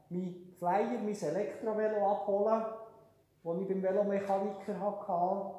gehen, 0.09 0.46
Flyer, 0.57 0.99
mein 0.99 1.15
Elektrovelo 1.15 2.11
abholen, 2.11 2.65
das 3.43 3.57
ich 3.61 3.67
beim 3.67 3.83
Velomechaniker 3.83 4.79
hatte. 4.79 5.55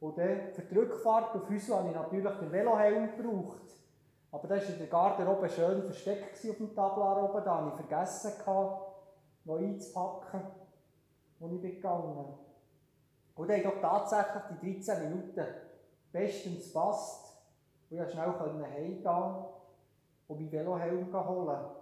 Und 0.00 0.18
dann 0.18 0.52
für 0.52 0.62
die 0.62 0.74
Rückfahrt 0.74 1.34
auf 1.34 1.48
Hüsel 1.48 1.76
habe 1.76 1.88
ich 1.88 1.94
natürlich 1.94 2.38
den 2.38 2.50
Velohelm 2.50 3.16
gebraucht. 3.16 3.62
Aber 4.32 4.48
da 4.48 4.56
war 4.56 4.62
in 4.62 4.78
der 4.78 4.86
Garderobe 4.86 5.48
schön 5.48 5.82
versteckt 5.82 6.34
auf 6.34 6.56
dem 6.56 6.74
Tablar 6.74 7.22
oben. 7.22 7.44
Da 7.44 7.56
habe 7.56 7.68
ich 7.68 7.86
vergessen, 7.86 8.32
noch 9.44 9.58
einzupacken, 9.58 10.40
als 11.40 11.52
ich 11.52 11.62
gegangen 11.62 12.14
bin. 12.14 12.34
Und 13.34 13.50
dann 13.50 13.62
doch 13.62 13.80
tatsächlich 13.80 14.42
die 14.62 14.80
13 14.80 15.08
Minuten 15.08 15.46
bestens 16.10 16.72
gepasst. 16.72 17.36
Und 17.90 17.98
ich 17.98 17.98
konnte 17.98 18.12
schnell 18.12 18.70
heimgehen 18.72 19.44
und 20.28 20.40
meinen 20.40 20.50
Velohelm 20.50 21.28
holen. 21.28 21.81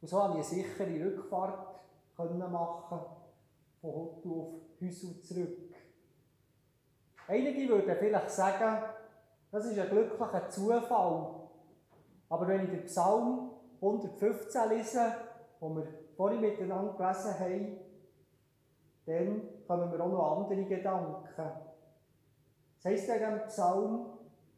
Und 0.00 0.08
so 0.08 0.16
konnte 0.16 0.38
ich 0.38 0.46
eine 0.46 0.62
sichere 0.62 1.06
Rückfahrt 1.06 1.76
machen, 2.18 3.00
von 3.80 3.92
Hottu 3.92 4.40
auf 4.40 4.54
Hüsel 4.78 5.20
zurück. 5.22 5.74
Einige 7.28 7.68
würden 7.68 7.96
vielleicht 7.98 8.30
sagen, 8.30 8.84
das 9.50 9.66
ist 9.66 9.78
ein 9.78 9.88
glücklicher 9.88 10.48
Zufall. 10.48 11.34
Aber 12.28 12.48
wenn 12.48 12.64
ich 12.64 12.70
den 12.70 12.84
Psalm 12.84 13.50
115 13.80 14.68
lese, 14.70 15.12
den 15.60 15.76
wir 15.76 15.86
vorhin 16.16 16.40
miteinander 16.40 16.94
gelesen 16.94 17.38
haben, 17.38 17.76
dann 19.06 19.42
kommen 19.66 19.92
wir 19.92 20.00
auch 20.00 20.08
noch 20.08 20.42
andere 20.42 20.64
Gedanken. 20.64 21.24
Das 21.36 22.84
heisst 22.84 23.08
in 23.08 23.18
diesem 23.18 23.46
Psalm, 23.46 24.06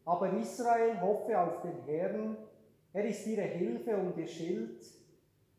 aber 0.05 0.33
Israel 0.33 1.01
hoffe 1.01 1.39
auf 1.39 1.61
den 1.63 1.83
Herrn, 1.85 2.37
er 2.93 3.05
ist 3.05 3.27
ihre 3.27 3.43
Hilfe 3.43 3.97
und 3.97 4.17
ihr 4.17 4.27
Schild. 4.27 4.98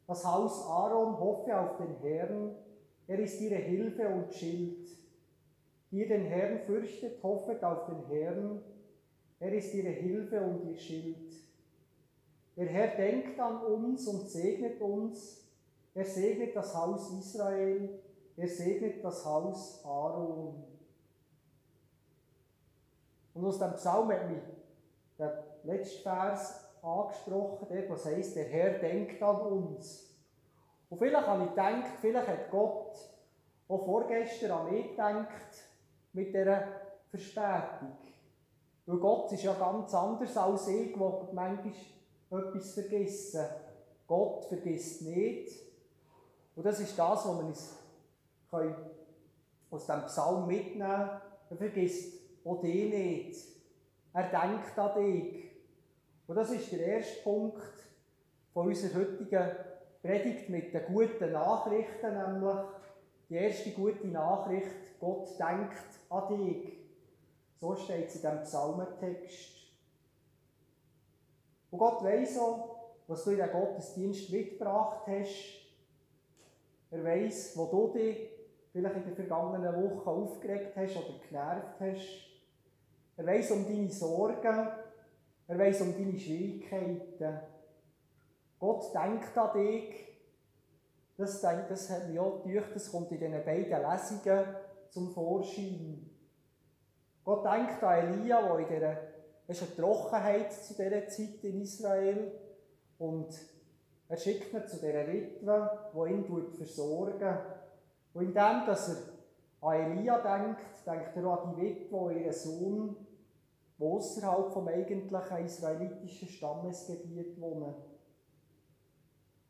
Das 0.10 0.26
Haus 0.26 0.66
Aaron 0.66 1.20
hoffe 1.20 1.56
auf 1.56 1.78
den 1.78 1.96
Herrn, 1.98 2.56
er 3.06 3.20
ist 3.20 3.40
ihre 3.42 3.58
Hilfe 3.58 4.10
und 4.10 4.34
Schild. 4.34 4.88
Die 5.92 6.08
den 6.08 6.26
Herrn 6.26 6.62
fürchtet, 6.66 7.22
hoffet 7.22 7.64
auf 7.64 7.86
den 7.86 8.08
Herrn, 8.08 8.60
er 9.40 9.54
ist 9.54 9.72
ihre 9.76 9.92
Hilfe 9.92 10.42
und 10.42 10.68
ihr 10.68 10.78
Schild. 10.78 11.32
Der 12.58 12.66
Herr 12.66 12.98
denkt 12.98 13.40
an 13.40 13.62
uns 13.62 14.08
und 14.08 14.28
segnet 14.28 14.82
uns, 14.82 15.48
er 15.94 16.06
segnet 16.06 16.56
das 16.56 16.74
Haus 16.74 17.14
Israel, 17.14 18.00
er 18.36 18.48
segnet 18.48 19.04
das 19.04 19.24
Haus 19.24 19.86
Aaron. 19.86 20.64
Und 23.36 23.46
aus 23.46 23.60
dem 23.60 23.74
Psalm 23.74 24.12
der 25.20 25.44
letzte 25.64 26.02
Vers 26.02 26.69
angesprochen, 26.84 27.68
der 27.70 27.90
was 27.90 28.06
heißt, 28.06 28.36
der 28.36 28.46
Herr 28.46 28.80
denkt 28.80 29.22
an 29.22 29.42
uns. 29.42 30.10
Und 30.90 30.98
vielleicht 30.98 31.28
habe 31.28 31.44
ich 31.44 31.50
gedacht, 31.50 31.98
vielleicht 32.02 32.28
hat 32.28 32.52
Gott 32.52 32.98
auch 33.68 33.86
vorgestern 33.86 34.52
an 34.52 34.72
mich 34.72 34.90
gedacht 34.90 35.28
mit 36.14 36.30
dieser 36.30 36.64
Verspätung. 37.10 37.98
Weil 38.86 38.98
Gott 38.98 39.32
ist 39.32 39.44
ja 39.44 39.54
ganz 39.54 39.94
anders 39.94 40.36
als 40.36 40.68
ich, 40.68 40.94
der 40.94 41.28
manchmal 41.32 41.74
etwas 42.32 42.74
vergessen. 42.74 43.46
Gott 44.08 44.46
vergisst 44.46 45.04
nicht. 45.04 45.52
Und 46.56 46.66
das 46.66 46.80
ist 46.80 46.98
das, 46.98 47.28
was 47.28 47.38
wir 47.38 47.46
uns 47.46 47.78
aus 49.70 49.86
dem 49.86 50.06
Psalm 50.06 50.48
mitnehmen 50.48 50.80
können. 50.80 51.22
Er 51.52 51.58
vergisst 51.58 52.20
auch 52.44 52.62
dich 52.62 52.92
nicht. 52.92 53.40
Er 54.14 54.24
denkt 54.24 54.78
an 54.78 55.04
dich. 55.04 55.49
Und 56.30 56.36
das 56.36 56.52
ist 56.52 56.72
der 56.72 56.86
erste 56.86 57.24
Punkt 57.24 57.64
von 58.54 58.68
unserer 58.68 59.00
heutigen 59.00 59.50
Predigt 60.04 60.48
mit 60.48 60.72
den 60.72 60.86
guten 60.86 61.32
Nachrichten, 61.32 62.14
nämlich 62.14 62.56
die 63.28 63.34
erste 63.34 63.72
gute 63.72 64.08
Nachricht, 64.08 65.00
Gott 65.00 65.28
denkt 65.40 65.82
an 66.08 66.28
dich. 66.38 66.78
So 67.60 67.76
steht 67.76 68.10
es 68.10 68.18
in 68.18 68.22
diesem 68.22 68.44
Psalmentext. 68.44 69.56
Und 71.72 71.80
Gott 71.80 72.04
weiss 72.04 72.38
auch, 72.38 72.92
was 73.08 73.24
du 73.24 73.32
in 73.32 73.38
den 73.38 73.52
Gottesdienst 73.52 74.30
mitgebracht 74.30 75.08
hast. 75.08 75.68
Er 76.92 77.04
weiss, 77.06 77.58
wo 77.58 77.66
du 77.66 77.88
dich 77.98 78.30
vielleicht 78.72 78.98
in 78.98 79.04
den 79.04 79.16
vergangenen 79.16 79.84
Wochen 79.84 80.08
aufgeregt 80.08 80.76
hast 80.76 80.96
oder 80.96 81.20
genervt 81.28 81.80
hast. 81.80 82.30
Er 83.18 83.26
weiss 83.26 83.50
um 83.50 83.66
deine 83.66 83.90
Sorgen. 83.90 84.70
Er 85.50 85.58
weiss 85.58 85.82
um 85.82 85.94
deine 85.94 86.20
Schwierigkeiten. 86.20 87.40
Gott 88.60 88.94
denkt 88.94 89.36
an 89.36 89.60
dich. 89.60 90.08
Das, 91.18 91.42
das 91.42 91.90
hat 91.90 92.08
mich 92.08 92.20
auch 92.20 92.44
gedacht, 92.44 92.70
das 92.76 92.92
kommt 92.92 93.12
in 93.12 93.20
diesen 93.20 93.44
beiden 93.44 93.82
Lesungen 93.82 94.46
zum 94.92 95.12
Vorschein. 95.12 96.08
Gott 97.26 97.44
denkt 97.44 97.84
an 97.84 98.14
Elia, 98.14 98.42
der 98.42 98.60
in 98.60 98.68
dieser 98.68 98.98
es 99.48 99.64
ist 99.64 99.80
eine 99.80 99.88
Trockenheit 99.88 100.54
zu 100.54 100.76
dieser 100.76 101.08
Zeit 101.08 101.44
in 101.44 101.62
Israel 101.62 102.32
und 103.00 103.34
er 104.08 104.18
schickt 104.18 104.54
ihn 104.54 104.68
zu 104.68 104.76
dieser 104.76 105.08
Witwe, 105.08 105.90
die 105.92 106.14
ihn 106.14 106.54
versorgen. 106.54 107.38
Und 108.14 108.22
indem, 108.22 108.68
dass 108.68 108.90
er 108.90 109.68
an 109.68 109.98
Elia 109.98 110.20
denkt, 110.20 110.62
denkt 110.86 111.18
er 111.18 111.26
auch 111.26 111.48
an 111.48 111.56
die 111.56 111.62
Witwe, 111.64 112.14
ihren 112.14 112.34
Sohn, 112.34 113.08
der 113.80 113.88
außerhalb 113.88 114.52
vom 114.52 114.68
eigentlichen 114.68 115.46
israelitischen 115.46 116.28
Stammesgebiet 116.28 117.40
wohnt. 117.40 117.76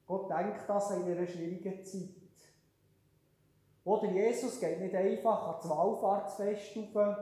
Gott 0.06 0.30
denkt 0.30 0.68
das 0.68 0.92
in 0.92 1.04
einer 1.04 1.28
schwierigen 1.28 1.84
Zeit. 1.84 2.10
Oder 3.84 4.12
Jesus 4.12 4.60
geht 4.60 4.80
nicht 4.80 4.96
einfach 4.96 5.48
an 5.48 5.56
das 5.62 5.70
Wallfahrtsfest 5.70 6.78
rauf 6.96 7.18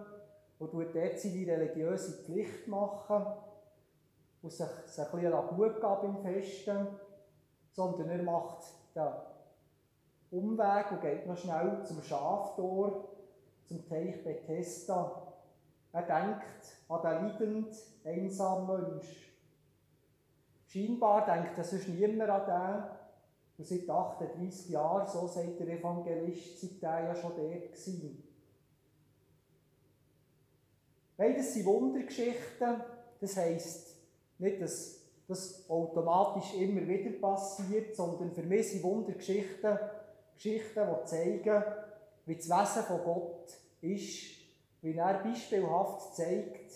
und 0.60 0.72
tut 0.72 0.96
dort 0.96 1.20
seine 1.20 1.48
religiöse 1.48 2.24
Pflicht 2.24 2.68
machen 2.68 3.26
und 4.42 4.52
sich, 4.52 4.68
sich 4.86 5.06
ein 5.06 5.12
bisschen 5.12 5.58
gut 5.58 5.76
geben 5.76 5.98
beim 6.02 6.18
Festen, 6.18 6.88
sondern 7.72 8.10
er 8.10 8.24
macht 8.24 8.66
den 8.96 9.08
Umweg 10.32 10.92
und 10.92 11.02
geht 11.02 11.28
noch 11.28 11.38
schnell 11.38 11.84
zum 11.86 12.02
Schaftor, 12.02 13.10
zum 13.66 13.88
Teich 13.88 14.24
Bethesda. 14.24 15.27
Er 15.94 16.02
denkt 16.02 16.78
an 16.90 17.02
den 17.02 17.28
leidend, 17.28 17.76
einsamen 18.04 18.82
Mensch. 18.82 19.34
Scheinbar 20.68 21.26
denkt 21.26 21.58
er 21.58 21.64
sonst 21.64 21.88
niemand 21.88 22.30
an 22.30 22.46
den. 22.46 22.98
Und 23.58 23.68
seit 23.68 23.90
38 23.90 24.70
Jahren, 24.70 25.08
so 25.08 25.28
sagt 25.28 25.60
der 25.60 25.68
Evangelist, 25.68 26.60
sei 26.60 26.70
der 26.80 27.04
ja 27.06 27.16
schon 27.16 27.36
dort 27.36 27.72
gewesen. 27.72 28.24
Beides 31.16 31.54
sind 31.54 31.66
Wundergeschichten. 31.66 32.82
Das 33.20 33.36
heisst 33.36 33.96
nicht, 34.38 34.62
dass 34.62 35.02
das 35.28 35.68
automatisch 35.68 36.54
immer 36.54 36.88
wieder 36.88 37.10
passiert, 37.20 37.96
sondern 37.96 38.32
für 38.32 38.44
mich 38.44 38.70
sind 38.70 38.84
Wundergeschichten 38.84 39.80
Geschichten, 40.38 40.88
die 40.88 41.06
zeigen, 41.06 41.64
wie 42.26 42.36
das 42.36 42.50
Wesen 42.50 42.84
von 42.84 43.04
Gott 43.04 43.50
ist, 43.82 44.37
wie 44.82 44.96
er 44.96 45.24
beispielhaft 45.24 46.16
zeigt, 46.16 46.72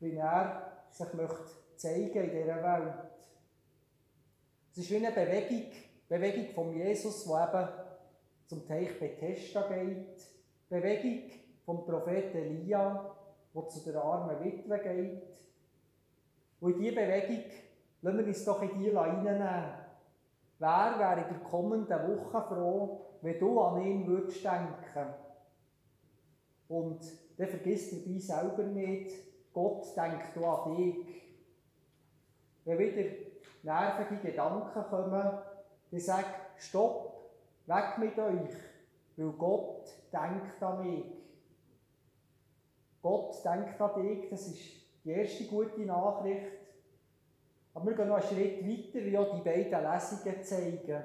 wie 0.00 0.16
er 0.16 0.72
sich 0.90 1.12
möchte 1.14 1.50
zeigen 1.76 2.24
in 2.24 2.30
dieser 2.30 2.62
Welt. 2.62 3.10
Es 4.72 4.78
ist 4.78 4.90
wie 4.90 4.96
eine 4.96 5.12
Bewegung, 5.12 5.70
Bewegung 6.08 6.54
von 6.54 6.74
Jesus, 6.74 7.24
die 7.24 7.30
eben 7.30 7.68
zum 8.46 8.66
Teich 8.66 8.98
Bethesda 8.98 9.68
geht, 9.68 10.26
Bewegung 10.68 11.30
vom 11.64 11.84
Propheten 11.84 12.38
Elia, 12.38 13.14
der 13.54 13.68
zu 13.68 13.80
der 13.90 14.02
armen 14.02 14.44
Witwe 14.44 14.78
geht. 14.78 15.22
Und 16.60 16.74
in 16.74 16.80
diese 16.80 16.94
Bewegung 16.94 17.44
lassen 18.02 18.18
wir 18.18 18.26
uns 18.26 18.44
doch 18.44 18.62
in 18.62 18.78
die 18.78 18.90
reinnehmen. 18.90 19.64
Wer 20.58 20.94
wäre 20.98 21.20
in 21.20 21.34
der 21.34 21.48
kommenden 21.50 22.16
Woche 22.16 22.42
froh, 22.42 23.00
wenn 23.20 23.38
du 23.38 23.60
an 23.60 23.82
ihn 23.82 24.06
würdest 24.06 24.42
denken? 24.42 25.14
Und 26.68 27.00
dann 27.36 27.48
vergisst 27.48 27.92
dabei 27.92 28.18
selber 28.18 28.62
nicht, 28.64 29.14
Gott 29.52 29.96
denkt 29.96 30.36
an 30.36 30.76
dich. 30.76 31.22
Wenn 32.64 32.78
wieder 32.78 33.10
nervige 33.62 34.20
Gedanken 34.20 34.82
kommen, 34.84 35.38
dann 35.90 36.00
sag, 36.00 36.24
stopp, 36.58 37.30
weg 37.66 37.98
mit 37.98 38.18
euch, 38.18 38.56
weil 39.16 39.32
Gott 39.32 39.86
denkt 40.12 40.62
an 40.62 40.86
mich. 40.86 41.04
Gott 43.02 43.44
denkt 43.44 43.80
an 43.80 44.02
dich, 44.02 44.28
das 44.30 44.48
ist 44.48 44.60
die 45.04 45.10
erste 45.10 45.44
gute 45.44 45.80
Nachricht. 45.82 46.52
Aber 47.74 47.86
wir 47.86 47.94
gehen 47.94 48.08
noch 48.08 48.16
einen 48.16 48.26
Schritt 48.26 48.66
weiter, 48.66 49.04
wie 49.04 49.18
auch 49.18 49.36
die 49.36 49.42
beiden 49.42 49.84
Lesungen 49.84 50.42
zeigen. 50.42 51.04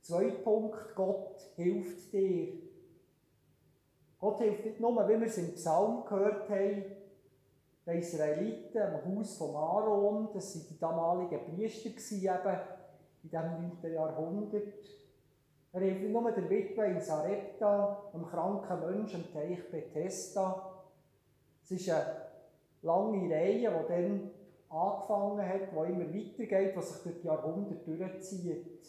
Zweiter 0.00 0.42
Punkt, 0.42 0.94
Gott 0.94 1.40
hilft 1.56 2.12
dir. 2.12 2.65
Gott 4.26 4.40
hilft 4.40 4.64
nicht 4.64 4.80
nur, 4.80 5.08
wie 5.08 5.20
wir 5.20 5.26
es 5.28 5.38
im 5.38 5.54
Psalm 5.54 6.04
gehört 6.04 6.50
haben, 6.50 6.84
den 7.86 7.98
Israeliten 8.00 8.76
im 8.76 9.18
Haus 9.18 9.38
von 9.38 9.54
Aaron, 9.54 10.30
das 10.34 10.56
waren 10.56 10.66
die 10.68 10.78
damaligen 10.80 11.54
Priester 11.54 11.86
eben 11.86 12.60
in 13.22 13.30
diesem 13.30 13.78
9. 13.82 13.94
Jahrhundert. 13.94 14.74
Er 15.72 15.80
hilft 15.80 16.00
nicht 16.00 16.12
nur 16.12 16.32
der 16.32 16.50
Witwe 16.50 16.86
in 16.86 17.00
Sarepta, 17.00 18.02
einem 18.12 18.26
kranken 18.26 18.80
Menschen 18.80 19.24
am 19.26 19.32
Teich 19.32 19.70
Bethesda. 19.70 20.72
Es 21.62 21.70
ist 21.70 21.88
eine 21.88 22.16
lange 22.82 23.32
Reihe, 23.32 23.70
die 23.70 23.88
dann 23.88 24.30
angefangen 24.70 25.48
hat, 25.48 25.70
die 25.70 25.92
immer 25.92 26.12
weitergeht, 26.12 26.76
die 26.76 26.82
sich 26.82 27.02
durch 27.04 27.20
die 27.20 27.26
Jahrhunderte 27.28 27.96
durchzieht. 27.96 28.88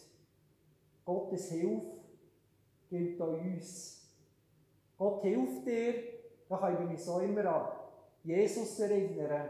Gottes 1.04 1.52
Hilfe 1.52 1.92
gilt 2.90 3.22
auch 3.22 3.38
uns. 3.38 3.97
Gott 4.98 5.22
hilft 5.22 5.64
dir, 5.64 5.94
da 6.48 6.58
können 6.58 6.80
wir 6.80 6.90
uns 6.90 7.04
so 7.04 7.20
immer 7.20 7.46
an 7.46 7.68
Jesus 8.24 8.78
erinnern. 8.80 9.48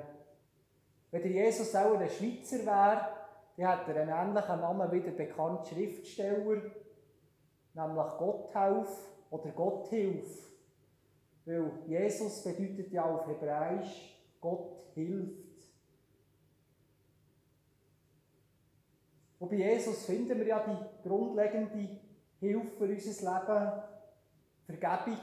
Wenn 1.11 1.23
der 1.23 1.31
Jesus 1.31 1.75
auch 1.75 1.99
ein 1.99 2.09
Schweizer 2.11 2.59
wäre, 2.67 3.09
dann 3.57 3.79
hätte 3.79 3.93
er 3.95 4.03
einen 4.03 4.31
ähnlichen 4.31 4.61
Namen 4.61 4.93
wie 4.93 5.01
der 5.01 5.13
bekannte 5.13 5.75
Schriftsteller, 5.75 6.63
nämlich 7.75 8.19
Gotthelf 8.19 8.89
oder 9.31 9.51
Gotthilf. 9.51 10.53
Weil 11.47 11.73
Jesus 11.87 12.45
bedeutet 12.45 12.93
ja 12.93 13.05
auf 13.05 13.27
Hebräisch 13.27 14.19
Gott 14.41 14.85
hilft. 14.95 15.49
Und 19.39 19.51
bei 19.51 19.57
Jesus 19.57 20.05
finden 20.05 20.39
wir 20.39 20.47
ja 20.47 20.65
die 20.67 21.09
grundlegende 21.09 22.01
Hilfe 22.41 22.77
für 22.77 22.85
unser 22.85 23.41
Leben, 23.41 23.83
Vergebung, 24.69 25.19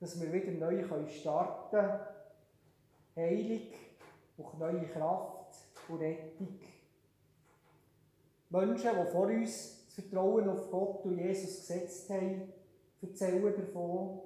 dass 0.00 0.20
wir 0.20 0.30
wieder 0.30 0.52
neu 0.52 0.84
starten 1.08 1.70
können, 1.70 2.00
Heilung 3.16 3.62
und 4.36 4.58
neue 4.58 4.86
Kraft 4.86 5.56
und 5.88 5.98
Rettung. 5.98 6.60
Menschen, 8.50 8.90
die 8.90 9.10
vor 9.10 9.26
uns 9.28 9.86
das 9.86 9.94
Vertrauen 9.94 10.48
auf 10.50 10.70
Gott 10.70 11.06
und 11.06 11.18
Jesus 11.18 11.60
gesetzt 11.60 12.10
haben, 12.10 12.52
erzählen 13.00 13.54
davon. 13.56 14.20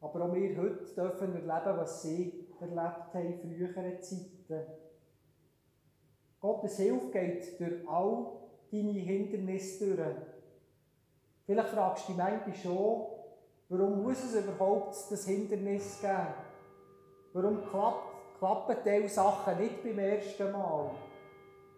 Aber 0.00 0.24
auch 0.24 0.34
wir 0.34 0.56
heute 0.56 0.94
dürfen 0.94 1.34
erleben, 1.34 1.78
was 1.78 2.02
sie 2.02 2.48
erlebt 2.60 3.14
haben 3.14 3.40
in 3.40 3.40
früheren 3.40 4.00
Zeiten. 4.02 4.66
Gottes 6.40 6.76
Hilfe 6.76 7.10
geht 7.10 7.60
durch 7.60 7.88
all 7.88 8.32
deine 8.70 8.92
Hindernisse 8.92 9.96
durch. 9.96 10.16
Vielleicht 11.46 11.68
fragst 11.70 12.08
du 12.08 12.12
dich 12.12 12.18
manchmal 12.18 12.54
schon, 12.54 13.11
warum 13.72 14.02
muss 14.02 14.22
es 14.22 14.34
überhaupt 14.34 14.94
das 15.10 15.26
Hindernis 15.26 16.00
geben? 16.00 16.34
Warum 17.32 17.64
klappt, 17.64 18.38
klappen 18.38 18.76
diese 18.84 19.14
Sachen 19.14 19.58
nicht 19.58 19.82
beim 19.82 19.98
ersten 19.98 20.52
Mal? 20.52 20.90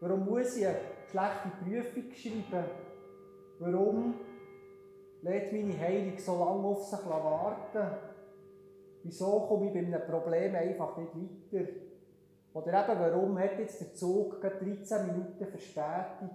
Warum 0.00 0.24
muss 0.24 0.56
ich 0.56 0.66
eine 0.66 0.76
schlechte 1.08 1.50
Prüfung 1.62 2.12
schreiben? 2.12 2.64
Warum 3.60 4.14
lädt 5.22 5.52
meine 5.52 5.78
Heilung 5.78 6.18
so 6.18 6.32
lange 6.32 6.66
auf 6.66 6.84
sich 6.84 7.06
warten? 7.06 7.96
Wieso 9.04 9.40
komme 9.46 9.68
ich 9.68 9.72
bei 9.72 9.78
einem 9.78 10.04
Problem 10.04 10.54
einfach 10.56 10.96
nicht 10.96 11.52
weiter? 11.52 11.68
Oder 12.54 12.88
eben, 12.88 13.00
warum 13.00 13.38
hat 13.38 13.58
jetzt 13.58 13.80
der 13.80 13.94
Zug 13.94 14.40
13 14.40 15.06
Minuten 15.06 15.46
Verspätung? 15.46 16.30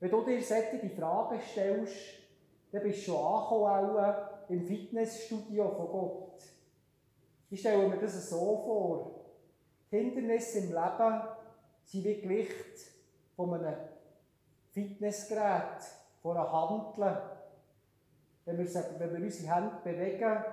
Wenn 0.00 0.10
du 0.10 0.24
dir 0.24 0.42
solche 0.42 0.90
Fragen 0.90 1.40
stellst, 1.40 2.23
dann 2.74 2.82
bist 2.82 3.06
du 3.06 3.12
schon 3.12 3.24
angekommen 3.24 4.14
im 4.48 4.66
Fitnessstudio 4.66 5.70
von 5.70 5.86
Gott. 5.86 6.42
Ich 7.48 7.60
stelle 7.60 7.88
mir 7.88 7.98
das 7.98 8.28
so 8.28 8.36
vor. 8.36 9.10
Die 9.92 9.96
Hindernisse 9.96 10.58
im 10.58 10.68
Leben 10.70 11.22
sind 11.84 12.04
wie 12.04 12.20
Gewicht 12.20 12.90
von 13.36 13.54
einem 13.54 13.76
Fitnessgerät, 14.72 15.84
von 16.20 16.36
einer 16.36 16.50
Handel. 16.50 17.22
Wenn 18.44 18.58
wir, 18.58 18.84
wenn 18.98 19.12
wir 19.12 19.24
unsere 19.24 19.54
Hände 19.54 19.76
bewegen, 19.84 20.44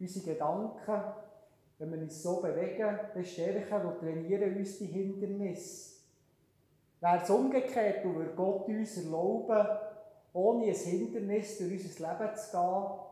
unsere 0.00 0.24
Gedanken, 0.24 1.02
wenn 1.78 1.92
wir 1.92 1.98
uns 1.98 2.22
so 2.22 2.40
bewegen, 2.40 2.98
dann 3.12 3.24
stärken 3.26 3.86
und 3.86 3.98
trainieren 3.98 4.56
uns 4.56 4.78
die 4.78 4.86
Hindernisse. 4.86 5.96
Wäre 7.00 7.20
es 7.22 7.28
umgekehrt 7.28 8.06
und 8.06 8.14
würde 8.14 8.34
Gott 8.34 8.68
uns 8.68 8.96
erlauben, 8.96 9.66
ohne 10.36 10.66
ein 10.66 10.74
Hindernis 10.74 11.58
durch 11.58 11.82
unser 11.82 12.08
Leben 12.08 12.36
zu 12.36 12.50
gehen, 12.50 13.06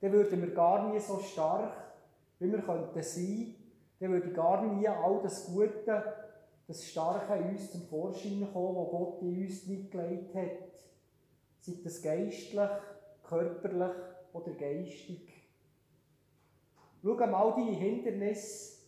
dann 0.00 0.12
würden 0.12 0.42
wir 0.42 0.54
gar 0.54 0.90
nie 0.90 0.98
so 0.98 1.18
stark, 1.20 1.72
wie 2.40 2.50
wir 2.50 2.62
könnten 2.62 3.00
sein, 3.00 3.54
dann 4.00 4.10
würde 4.10 4.32
gar 4.32 4.62
nie 4.62 4.88
all 4.88 5.20
das 5.22 5.46
Gute, 5.46 6.02
das 6.66 6.84
Starke 6.84 7.36
in 7.36 7.50
uns 7.50 7.70
zum 7.70 7.82
Vorschein 7.82 8.48
kommen, 8.52 8.76
was 8.76 8.90
Gott 8.90 9.22
in 9.22 9.44
uns 9.44 9.66
mitgelegt 9.66 10.34
hat. 10.34 10.50
Sei 11.60 11.74
das 11.82 12.02
geistlich, 12.02 12.70
körperlich 13.22 13.96
oder 14.32 14.50
geistig. 14.50 15.32
Schau 17.02 17.14
mal 17.14 17.52
deine 17.52 17.70
Hindernisse, 17.70 18.78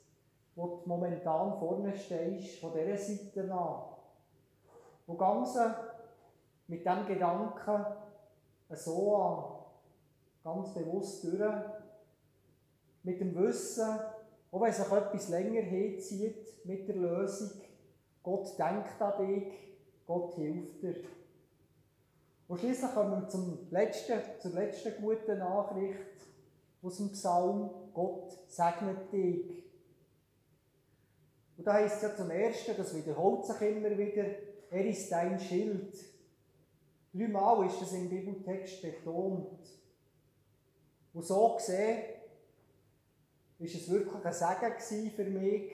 wo 0.57 0.67
du 0.67 0.89
momentan 0.89 1.57
vorne 1.59 1.97
stehst, 1.97 2.59
von 2.59 2.73
dieser 2.73 2.97
Seite 2.97 3.53
an. 3.53 3.85
Und 5.07 5.19
ganz 5.19 5.57
mit 6.69 6.85
diesem 6.85 7.07
Gedanken 7.07 7.87
so 8.71 9.17
an, 9.17 9.45
ganz 10.43 10.75
bewusst 10.75 11.25
durch, 11.25 11.55
mit 13.03 13.21
dem 13.21 13.35
Wissen, 13.37 14.01
auch 14.51 14.61
wenn 14.61 14.73
sich 14.73 14.85
etwas 14.85 15.29
länger 15.29 15.63
herzieht 15.63 16.65
mit 16.65 16.89
der 16.89 16.97
Lösung, 16.97 17.61
Gott 18.23 18.59
denkt 18.59 19.01
an 19.01 19.27
dich, 19.27 19.53
Gott 20.07 20.35
hilft 20.35 20.83
dir. 20.83 20.97
Und 22.49 22.59
schließlich 22.59 22.93
kommen 22.93 23.23
wir 23.23 23.29
zum 23.29 23.59
letzten, 23.71 24.21
zur 24.41 24.53
letzten 24.53 25.01
guten 25.01 25.39
Nachricht 25.39 25.99
aus 26.83 26.97
dem 26.99 27.11
Psalm, 27.11 27.71
Gott 27.93 28.33
segnet 28.49 29.13
dich. 29.13 29.65
Und 31.57 31.67
da 31.67 31.75
heißt 31.75 31.97
es 31.97 32.03
ja 32.03 32.17
zum 32.17 32.31
Ersten, 32.31 32.77
das 32.77 32.95
wiederholt 32.95 33.45
sich 33.45 33.61
immer 33.63 33.97
wieder, 33.97 34.25
er 34.71 34.85
ist 34.85 35.11
dein 35.11 35.39
Schild. 35.39 35.97
Dreimal 37.17 37.67
ist 37.67 37.81
das 37.81 37.93
im 37.93 38.09
Bibeltext 38.09 38.83
betont. 38.83 39.59
Und 41.15 41.25
so 41.25 41.55
gesehen, 41.55 42.03
ist 43.59 43.75
es 43.75 43.91
wirklich 43.91 44.25
ein 44.25 44.33
Segen 44.79 45.11
für 45.11 45.25
mich, 45.25 45.73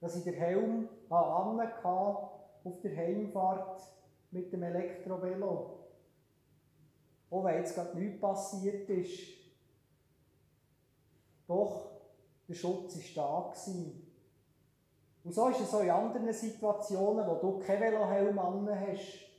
dass 0.00 0.16
ich 0.16 0.24
den 0.24 0.34
Helm 0.34 0.88
hatte 1.10 2.30
auf 2.64 2.80
der 2.82 2.96
Heimfahrt 2.96 3.82
mit 4.30 4.52
dem 4.52 4.62
Elektrovelo. 4.62 5.80
Auch 7.30 7.44
wenn 7.44 7.56
jetzt 7.56 7.74
gerade 7.74 7.98
nichts 7.98 8.20
passiert 8.20 8.88
ist. 8.88 9.20
Doch 11.46 11.90
der 12.48 12.54
Schutz 12.54 12.96
war 13.16 13.52
da. 13.54 13.72
Und 15.22 15.34
so 15.34 15.48
ist 15.48 15.60
es 15.60 15.74
auch 15.74 15.82
in 15.82 15.90
anderen 15.90 16.32
Situationen, 16.32 17.26
wo 17.26 17.34
du 17.34 17.58
keinen 17.58 17.80
Velohelm 17.80 18.38
an 18.38 18.68
hast. 18.68 19.29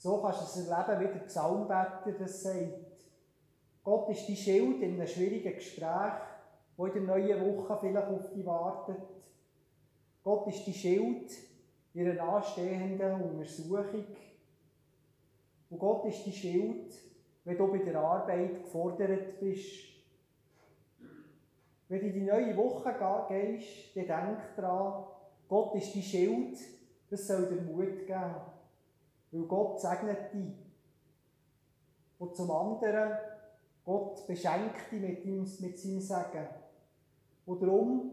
So 0.00 0.16
kannst 0.22 0.40
du 0.40 0.60
es 0.60 0.66
erleben, 0.66 1.00
wie 1.00 1.12
der 1.12 1.26
Psalmbetter 1.26 2.12
das 2.18 2.42
sagt. 2.42 2.72
Gott 3.84 4.08
ist 4.08 4.26
die 4.26 4.36
Schild 4.36 4.80
in 4.80 4.94
einem 4.94 5.06
schwierigen 5.06 5.54
Gespräch, 5.54 6.22
wo 6.78 6.86
in 6.86 6.94
der 6.94 7.02
neuen 7.02 7.58
Woche 7.58 7.76
vielleicht 7.78 8.08
auf 8.08 8.32
dich 8.32 8.46
wartet. 8.46 8.96
Gott 10.24 10.46
ist 10.48 10.64
die 10.64 10.72
Schild 10.72 11.30
in 11.92 12.10
einer 12.10 12.22
anstehenden 12.22 13.20
Untersuchung. 13.20 14.06
Und 15.68 15.78
Gott 15.78 16.06
ist 16.06 16.24
die 16.24 16.32
Schild, 16.32 16.94
wenn 17.44 17.58
du 17.58 17.70
bei 17.70 17.78
der 17.78 18.00
Arbeit 18.00 18.62
gefordert 18.64 19.38
bist. 19.38 19.84
Wenn 21.88 22.00
du 22.00 22.06
in 22.06 22.12
die 22.14 22.22
neue 22.22 22.56
Woche 22.56 22.94
gehst, 23.28 23.94
dann 23.94 24.06
denk 24.06 24.56
daran, 24.56 25.04
Gott 25.46 25.74
ist 25.74 25.94
die 25.94 26.02
Schild, 26.02 26.58
das 27.10 27.26
soll 27.26 27.50
dir 27.50 27.60
Mut 27.60 28.06
geben. 28.06 28.49
Weil 29.32 29.42
Gott 29.42 29.80
segnet 29.80 30.32
dich. 30.32 30.54
Und 32.18 32.36
zum 32.36 32.50
anderen, 32.50 33.12
Gott 33.84 34.26
beschenkt 34.26 34.92
dich 34.92 35.00
mit, 35.00 35.24
ihm, 35.24 35.46
mit 35.60 35.78
seinem 35.78 36.00
Segen. 36.00 36.46
Und 37.46 37.62
darum 37.62 38.12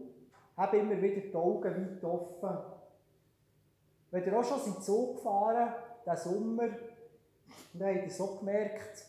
habe 0.56 0.78
immer 0.78 1.00
wieder 1.00 1.20
die 1.20 1.34
Augen 1.34 1.74
weit 1.74 2.04
offen. 2.04 2.58
Wenn 4.10 4.24
ihr 4.24 4.38
auch 4.38 4.44
schon 4.44 4.60
seid 4.60 4.82
Zug 4.82 5.16
gefahren, 5.16 5.74
diesen 6.04 6.16
Sommer, 6.16 6.68
dann 7.74 7.94
habt 7.94 8.06
ihr 8.06 8.10
so 8.10 8.36
gemerkt, 8.36 9.04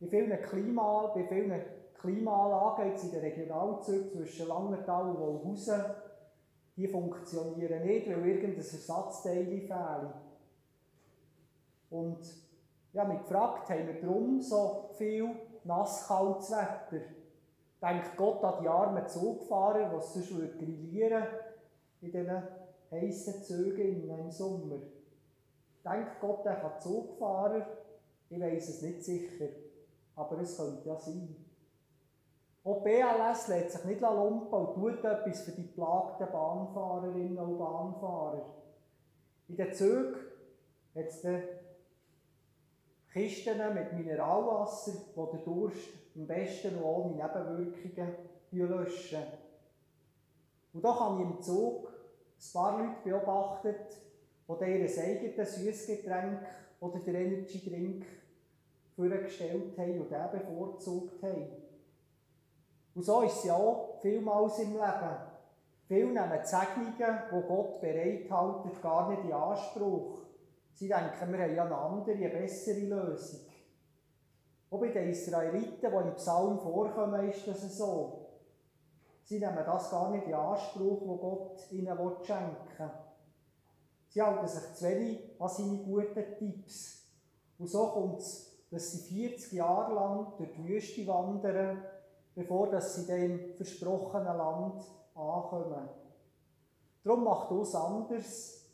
bei 0.00 0.06
vielen, 0.06 0.42
Klima, 0.42 1.12
bei 1.14 1.24
vielen 1.24 1.60
Klimaanlagen 1.98 2.90
jetzt 2.90 3.04
in 3.04 3.10
den 3.10 3.20
Regionalzügen 3.20 4.10
zwischen 4.12 4.48
Langenthal 4.48 5.08
und 5.08 5.18
Wolhausen, 5.18 5.82
die 6.76 6.86
funktionieren 6.86 7.84
nicht, 7.84 8.06
weil 8.06 8.26
irgendein 8.26 8.58
Ersatzteil 8.58 9.46
fehlt. 9.46 9.70
Und 11.90 12.18
ja, 12.92 13.04
mich 13.04 13.20
gefragt, 13.20 13.68
haben 13.70 13.86
wir 13.86 14.00
darum 14.00 14.40
so 14.40 14.90
viel 14.96 15.28
nasskaltes 15.64 16.50
Wetter? 16.50 17.04
Denkt 17.82 18.16
Gott 18.16 18.42
an 18.42 18.62
die 18.62 18.68
armen 18.68 19.06
Zugfahrer, 19.06 19.90
die 19.90 20.20
sonst 20.20 20.58
grillieren 20.58 21.24
in 22.00 22.10
diesen 22.10 22.42
heissen 22.90 23.42
Zügen 23.42 24.08
im 24.08 24.30
Sommer? 24.30 24.78
Denkt 25.84 26.20
Gott 26.20 26.46
an 26.46 26.56
die 26.62 26.82
Zugfahrer? 26.82 27.66
Ich 28.28 28.40
weiß 28.40 28.68
es 28.68 28.82
nicht 28.82 29.04
sicher, 29.04 29.46
aber 30.16 30.40
es 30.40 30.56
könnte 30.56 30.88
ja 30.88 30.96
sein. 30.96 31.36
Auch 32.64 32.82
BLS 32.82 33.46
lässt 33.46 33.72
sich 33.72 33.84
nicht 33.84 34.00
lumpen 34.00 34.52
und 34.52 34.74
tut 34.74 35.04
etwas 35.04 35.42
für 35.42 35.52
die 35.52 35.62
plagten 35.62 36.26
Bahnfahrerinnen 36.32 37.38
und 37.38 37.58
Bahnfahrer. 37.58 38.44
In 39.46 39.56
den 39.56 39.72
Zügen 39.72 40.16
hat 40.96 41.06
es 41.06 41.22
Kisten 43.16 43.56
mit 43.72 43.94
Mineralwasser, 43.94 44.92
die 44.92 45.36
den 45.36 45.44
Durst 45.44 45.88
am 46.14 46.26
besten 46.26 46.76
noch 46.76 46.84
ohne 46.84 47.14
Nebenwirkungen 47.14 48.14
löschen. 48.50 49.22
Und 50.74 50.84
da 50.84 51.00
habe 51.00 51.22
ich 51.22 51.28
im 51.30 51.40
Zug 51.40 51.88
ein 51.88 52.52
paar 52.52 52.78
Leute 52.78 52.96
beobachtet, 53.04 53.86
die 54.46 54.52
ihr 54.52 55.02
eigenes 55.02 55.56
Süßgetränk 55.56 56.40
oder 56.78 56.98
den 56.98 57.14
Energy 57.14 57.58
Drink 57.64 58.04
vorgestellt 58.94 59.78
haben 59.78 59.98
und 59.98 60.10
den 60.10 60.30
bevorzugt 60.32 61.22
haben. 61.22 61.46
Und 62.94 63.02
so 63.02 63.22
ist 63.22 63.38
es 63.38 63.44
ja 63.44 63.54
auch 63.54 63.98
vielmals 64.02 64.58
im 64.58 64.72
Leben. 64.72 65.16
Viele 65.88 66.06
nehmen 66.08 66.38
die 66.42 66.46
Segnungen, 66.46 67.22
die 67.32 67.48
Gott 67.48 67.80
bereithält, 67.80 68.82
gar 68.82 69.08
nicht 69.08 69.24
in 69.24 69.32
Anspruch. 69.32 70.25
Sie 70.76 70.88
denken, 70.88 71.32
wir 71.32 71.38
haben 71.38 71.54
ja 71.54 71.64
eine 71.64 71.74
andere, 71.74 72.12
eine 72.12 72.28
bessere 72.28 72.80
Lösung. 72.80 73.40
Auch 74.70 74.78
bei 74.78 74.88
den 74.88 75.08
Israeliten, 75.08 75.80
die 75.80 75.86
im 75.86 76.14
Psalm 76.16 76.58
vorkommen, 76.58 77.30
ist 77.30 77.48
das 77.48 77.78
so. 77.78 78.26
Sie 79.24 79.38
nehmen 79.38 79.64
das 79.64 79.90
gar 79.90 80.10
nicht 80.10 80.26
in 80.26 80.34
Anspruch, 80.34 81.00
was 81.00 81.20
Gott 81.20 81.72
ihnen 81.72 81.98
schenken 82.24 82.56
will. 82.78 82.90
Sie 84.08 84.20
halten 84.20 84.46
sich 84.46 84.74
zu 84.74 84.84
wenig 84.84 85.40
an 85.40 85.48
seine 85.48 85.78
guten 85.78 86.38
Tipps. 86.38 87.06
Und 87.58 87.68
so 87.68 87.86
kommt 87.86 88.20
es, 88.20 88.58
dass 88.70 88.92
sie 88.92 89.30
40 89.30 89.52
Jahre 89.52 89.94
lang 89.94 90.32
durch 90.36 90.52
die 90.52 90.68
Wüste 90.68 91.06
wandern, 91.06 91.82
bevor 92.34 92.70
dass 92.70 92.96
sie 92.96 93.06
dem 93.06 93.54
versprochenen 93.56 94.36
Land 94.36 94.84
ankommen. 95.14 95.88
Darum 97.02 97.24
macht 97.24 97.50
uns 97.50 97.74
anders. 97.74 98.66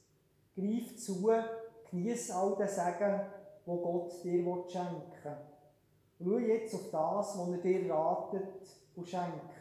Greif 0.57 0.97
zu, 0.97 1.31
genieß 1.93 2.31
all 2.31 2.57
den 2.57 2.69
Segen, 2.69 3.21
wo 3.67 3.77
Gott 3.77 4.25
dir 4.25 4.43
schenken 4.69 5.03
will. 5.25 5.37
Schau 6.19 6.39
jetzt 6.39 6.75
auf 6.75 6.91
das, 6.91 7.39
was 7.39 7.51
er 7.51 7.59
dir 7.59 7.93
ratet 7.93 8.67
und 8.97 9.09
schenkt. 9.09 9.53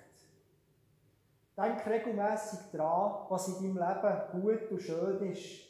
Denk 1.57 1.85
regelmässig 1.85 2.59
daran, 2.71 3.25
was 3.29 3.47
in 3.49 3.75
deinem 3.75 3.77
Leben 3.77 4.41
gut 4.41 4.71
und 4.71 4.81
schön 4.81 5.31
ist. 5.31 5.67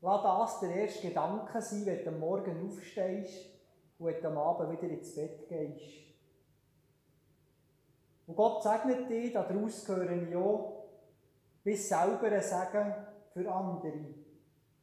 Lass 0.00 0.22
das 0.22 0.60
der 0.60 0.76
erste 0.76 1.08
Gedanke 1.08 1.60
sein, 1.60 1.86
wenn 1.86 2.04
du 2.04 2.10
am 2.10 2.20
Morgen 2.20 2.66
aufstehst 2.68 3.50
und 3.98 4.06
wenn 4.06 4.22
du 4.22 4.28
am 4.28 4.38
Abend 4.38 4.70
wieder 4.70 4.92
ins 4.92 5.14
Bett 5.14 5.48
gehst. 5.48 6.04
Und 8.26 8.36
Gott 8.36 8.62
segnet 8.62 9.10
dich, 9.10 9.32
daraus 9.32 9.84
gehöre 9.84 10.12
ich 10.12 10.36
auch, 10.36 10.84
bis 11.64 11.88
selber 11.88 12.26
ein 12.26 12.42
Segen 12.42 12.94
für 13.32 13.50
andere. 13.50 14.23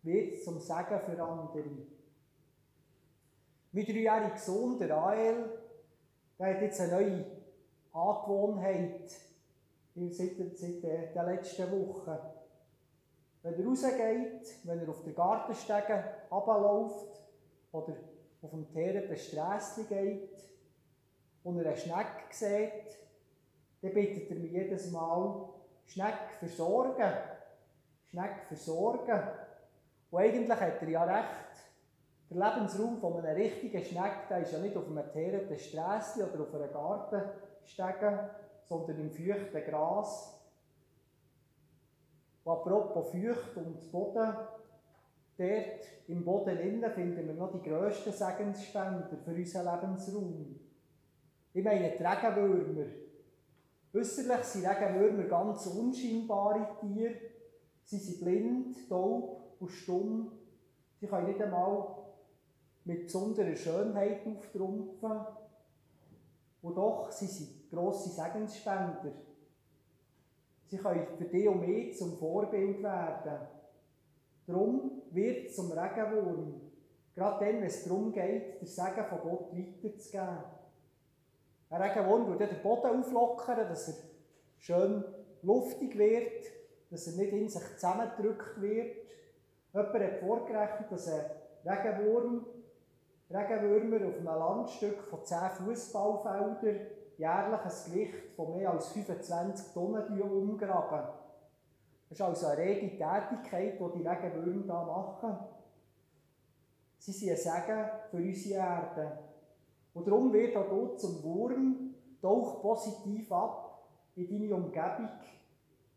Wird 0.04 0.44
zum 0.44 0.60
Segen 0.60 1.00
für 1.06 1.24
andere. 1.24 1.64
Mein 3.72 3.86
dreijähriger 3.86 4.38
Sohn, 4.38 4.78
der 4.78 4.90
Rael, 4.90 5.60
der 6.40 6.56
hat 6.56 6.62
jetzt 6.62 6.82
eine 6.82 6.92
neue 6.92 7.26
Angewohnheit 7.94 9.12
seit, 9.96 10.58
seit 10.58 10.84
der 10.84 11.24
letzten 11.24 11.72
Woche. 11.72 12.20
Wenn 13.44 13.54
er 13.54 13.66
rausgeht, 13.66 14.60
wenn 14.64 14.80
er 14.80 14.90
auf 14.90 15.04
der 15.04 15.14
Gartenstege 15.14 16.04
runterläuft 16.30 17.24
oder 17.72 17.96
auf 18.42 18.50
dem 18.52 18.72
teerenden 18.72 19.18
Strässchen 19.18 19.88
geht 19.88 20.50
und 21.44 21.60
er 21.60 21.68
eine 21.68 21.78
Schnecke 21.78 22.32
sieht, 22.32 22.98
dann 23.82 23.94
bittet 23.94 24.30
er 24.30 24.38
mich 24.38 24.52
jedes 24.52 24.92
Mal, 24.92 25.50
Schneck 25.88 26.32
versorgen. 26.40 27.14
Schneck 28.10 28.44
versorgen. 28.48 29.20
Und 30.12 30.20
eigentlich 30.20 30.60
hat 30.60 30.82
er 30.82 30.90
ja 30.90 31.04
recht. 31.04 31.52
Der 32.30 32.38
Lebensraum 32.38 32.98
von 32.98 33.18
einem 33.18 33.36
richtigen 33.36 33.84
Schneck, 33.84 34.28
der 34.30 34.40
ist 34.40 34.52
ja 34.52 34.60
nicht 34.60 34.76
auf 34.76 34.88
einem 34.88 35.12
teerenden 35.12 35.58
Strässchen 35.58 36.30
oder 36.30 36.44
auf 36.44 36.54
einer 36.54 36.68
Gartenstege, 36.68 38.30
sondern 38.64 39.00
im 39.00 39.12
feuchten 39.12 39.64
Gras. 39.70 40.38
Und 42.44 42.52
apropos 42.52 43.12
Feucht 43.12 43.56
und 43.56 43.92
Boden, 43.92 44.34
dort 45.38 45.82
im 46.08 46.24
Boden 46.24 46.60
innen 46.60 46.92
finden 46.92 47.28
wir 47.28 47.34
noch 47.34 47.52
die 47.52 47.70
grössten 47.70 48.12
Segensspender 48.14 49.18
für 49.24 49.32
unseren 49.32 49.82
Lebensraum. 49.82 50.60
Ich 51.54 51.64
meine 51.64 51.92
die 51.92 52.04
Regenwürmer. 52.04 52.90
Äußerlich 53.94 54.44
sind 54.44 54.68
Regenwürmer 54.68 55.24
ganz 55.24 55.68
unscheinbare 55.68 56.78
Tiere. 56.80 57.16
Sie 57.84 57.98
sind 57.98 58.22
blind, 58.22 58.90
taub 58.90 59.41
und 59.62 59.70
stumm. 59.70 60.32
Sie 61.00 61.08
können 61.08 61.28
nicht 61.28 61.42
einmal 61.42 61.96
mit 62.84 63.06
besonderer 63.06 63.56
Schönheit 63.56 64.26
auftrumpfen. 64.26 65.20
Und 66.62 66.76
doch 66.76 67.12
sind 67.12 67.32
sie 67.32 67.70
grosse 67.70 68.10
Segensspender. 68.10 69.14
Sie 70.68 70.78
können 70.78 71.08
für 71.18 71.26
dich 71.26 71.48
und 71.48 71.62
mich 71.62 71.98
zum 71.98 72.18
Vorbild 72.18 72.82
werden. 72.82 73.48
Darum 74.48 75.02
wird 75.12 75.54
zum 75.54 75.72
Regenwurm. 75.72 76.62
Gerade 77.16 77.46
dann, 77.46 77.56
wenn 77.62 77.68
es 77.68 77.84
darum 77.84 78.12
geht, 78.12 78.62
den 78.62 78.68
Segen 78.68 79.06
von 79.10 79.20
Gott 79.20 79.54
weiterzugeben. 79.54 80.44
Ein 81.70 81.82
Regenwurm 81.82 82.28
würde 82.28 82.48
den 82.48 82.62
Boden 82.62 83.00
auflockern, 83.00 83.68
dass 83.68 83.88
er 83.90 83.96
schön 84.60 85.04
luftig 85.42 85.98
wird, 85.98 86.46
dass 86.90 87.08
er 87.08 87.14
nicht 87.14 87.34
in 87.34 87.50
sich 87.50 87.64
zusammengedrückt 87.76 88.62
wird. 88.62 88.98
Jemand 89.74 89.94
hat 89.94 90.20
vorgerechnet, 90.20 90.92
dass 90.92 91.08
ein 91.08 91.26
Regenwurm, 91.66 92.46
Regenwürmer 93.30 94.08
auf 94.08 94.18
einem 94.18 94.26
Landstück 94.26 95.04
von 95.04 95.24
10 95.24 95.38
Fußballfeldern 95.66 96.88
jährlich 97.18 97.62
ein 97.62 97.92
Gewicht 97.92 98.36
von 98.36 98.58
mehr 98.58 98.72
als 98.72 98.90
25 98.90 99.74
Tonnen 99.74 100.22
umgraben. 100.22 101.08
Das 102.10 102.20
ist 102.20 102.22
also 102.22 102.48
eine 102.48 102.58
rege 102.58 102.90
Tätigkeit, 102.90 103.80
die 103.80 103.98
die 103.98 104.08
Regenwürmer 104.08 104.64
hier 104.64 104.94
machen. 104.94 105.38
Sie 106.98 107.12
sind 107.14 107.32
ein 107.32 107.38
Segen 107.38 107.90
für 108.10 108.18
unsere 108.18 108.60
Erde. 108.60 109.20
Und 109.94 110.08
darum 110.08 110.34
wird 110.34 110.56
auch 110.58 110.70
dort 110.70 111.00
zum 111.00 111.24
Wurm, 111.24 111.96
tauch 112.22 112.62
positiv 112.62 113.32
ab 113.32 113.88
in 114.16 114.28
deine 114.28 114.56
Umgebung, 114.56 115.10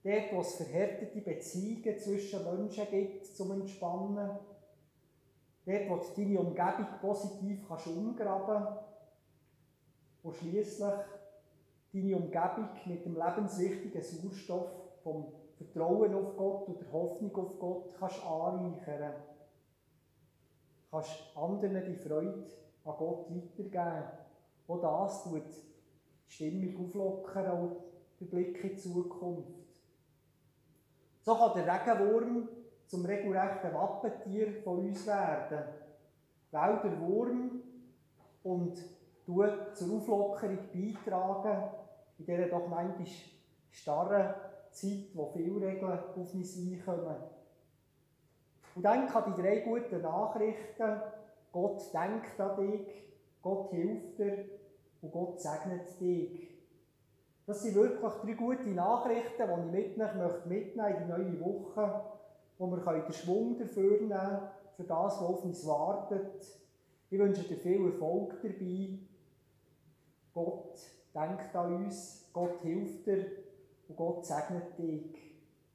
dort, 0.05 0.33
wo 0.33 0.41
es 0.41 0.57
verhärtete 0.57 1.21
Beziehungen 1.21 1.99
zwischen 1.99 2.45
Menschen 2.45 2.87
gibt, 2.91 3.27
zum 3.27 3.53
Entspannen, 3.53 4.39
dort, 5.65 5.89
wo 5.89 5.97
du 5.97 6.05
deine 6.17 6.41
Umgebung 6.41 6.87
positiv 7.01 7.67
kannst 7.67 7.87
umgraben 7.87 8.79
und 10.23 10.37
schließlich 10.37 10.95
deine 11.93 12.17
Umgebung 12.17 12.69
mit 12.87 13.05
dem 13.05 13.17
lebenswichtigen 13.17 14.03
Sauerstoff 14.03 14.69
vom 15.03 15.33
Vertrauen 15.57 16.15
auf 16.15 16.37
Gott 16.37 16.69
und 16.69 16.81
der 16.81 16.93
Hoffnung 16.93 17.35
auf 17.37 17.59
Gott 17.59 17.95
kannst 17.99 18.25
anreichern. 18.25 19.15
Kannst 20.91 21.37
anderen 21.37 21.85
die 21.85 21.97
Freude 21.97 22.47
an 22.85 22.95
Gott 22.99 23.27
weitergeben. 23.31 24.05
Auch 24.67 24.81
das 24.81 25.25
tut 25.25 25.43
die 26.29 26.33
Stimmung 26.33 26.85
auflockern 26.85 27.61
und 27.61 27.77
den 28.21 28.29
Blick 28.29 28.63
in 28.65 28.71
die 28.71 28.77
Zukunft. 28.77 29.64
So 31.25 31.35
kann 31.35 31.55
der 31.55 31.67
Regenwurm 31.67 32.49
zum 32.87 33.07
regelrechten 33.07 33.73
Wappentier 33.73 34.63
von 34.63 34.81
uns 34.81 35.07
werden. 35.07 35.65
Weil 36.51 36.81
der 36.85 37.01
Wurm 37.01 37.63
und 38.43 38.77
tut 39.25 39.75
zur 39.75 39.97
Auflockerung 39.97 40.59
beitragen 40.71 41.71
in 42.19 42.27
dieser 42.27 42.49
doch 42.49 42.69
manchmal 42.69 43.07
starren 43.71 44.35
Zeit, 44.71 45.09
wo 45.15 45.31
viele 45.33 45.67
Regeln 45.67 45.93
auf 45.93 46.15
uns 46.15 46.59
einkommen. 46.59 47.17
Und 48.75 48.83
dann 48.83 49.09
kann 49.09 49.35
die 49.35 49.41
drei 49.41 49.61
guten 49.61 50.03
Nachrichten 50.03 51.01
Gott 51.53 51.83
denkt 51.95 52.39
an 52.39 52.57
dich, 52.57 52.89
Gott 53.41 53.71
hilft 53.71 54.19
dir 54.19 54.45
und 55.01 55.13
Gott 55.13 55.41
segnet 55.41 56.01
dich. 56.01 56.54
Das 57.47 57.63
sind 57.63 57.75
wirklich 57.75 58.01
drei 58.01 58.33
gute 58.33 58.69
Nachrichten, 58.71 59.73
die 59.73 59.79
ich 59.79 59.97
mit 59.97 60.07
euch 60.09 60.47
möchte 60.47 60.81
in 60.81 60.97
die 61.05 61.11
neue 61.11 61.41
Woche, 61.41 62.01
wo 62.57 62.67
wir 62.69 63.03
den 63.03 63.13
Schwung 63.13 63.59
dafür 63.59 64.01
nehmen 64.01 64.09
können, 64.09 64.41
für 64.77 64.85
das, 64.85 65.21
was 65.21 65.23
auf 65.23 65.45
uns 65.45 65.67
wartet. 65.67 66.43
Ich 67.11 67.19
wünsche 67.19 67.43
dir 67.43 67.59
viel 67.59 67.87
Erfolg 67.87 68.41
dabei. 68.43 68.99
Gott 70.33 70.79
denkt 71.15 71.55
an 71.55 71.85
uns, 71.85 72.29
Gott 72.33 72.61
hilft 72.63 73.07
dir 73.07 73.27
und 73.89 73.97
Gott 73.97 74.25
segnet 74.25 74.79
dich. 74.79 75.15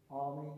Amen. 0.10 0.58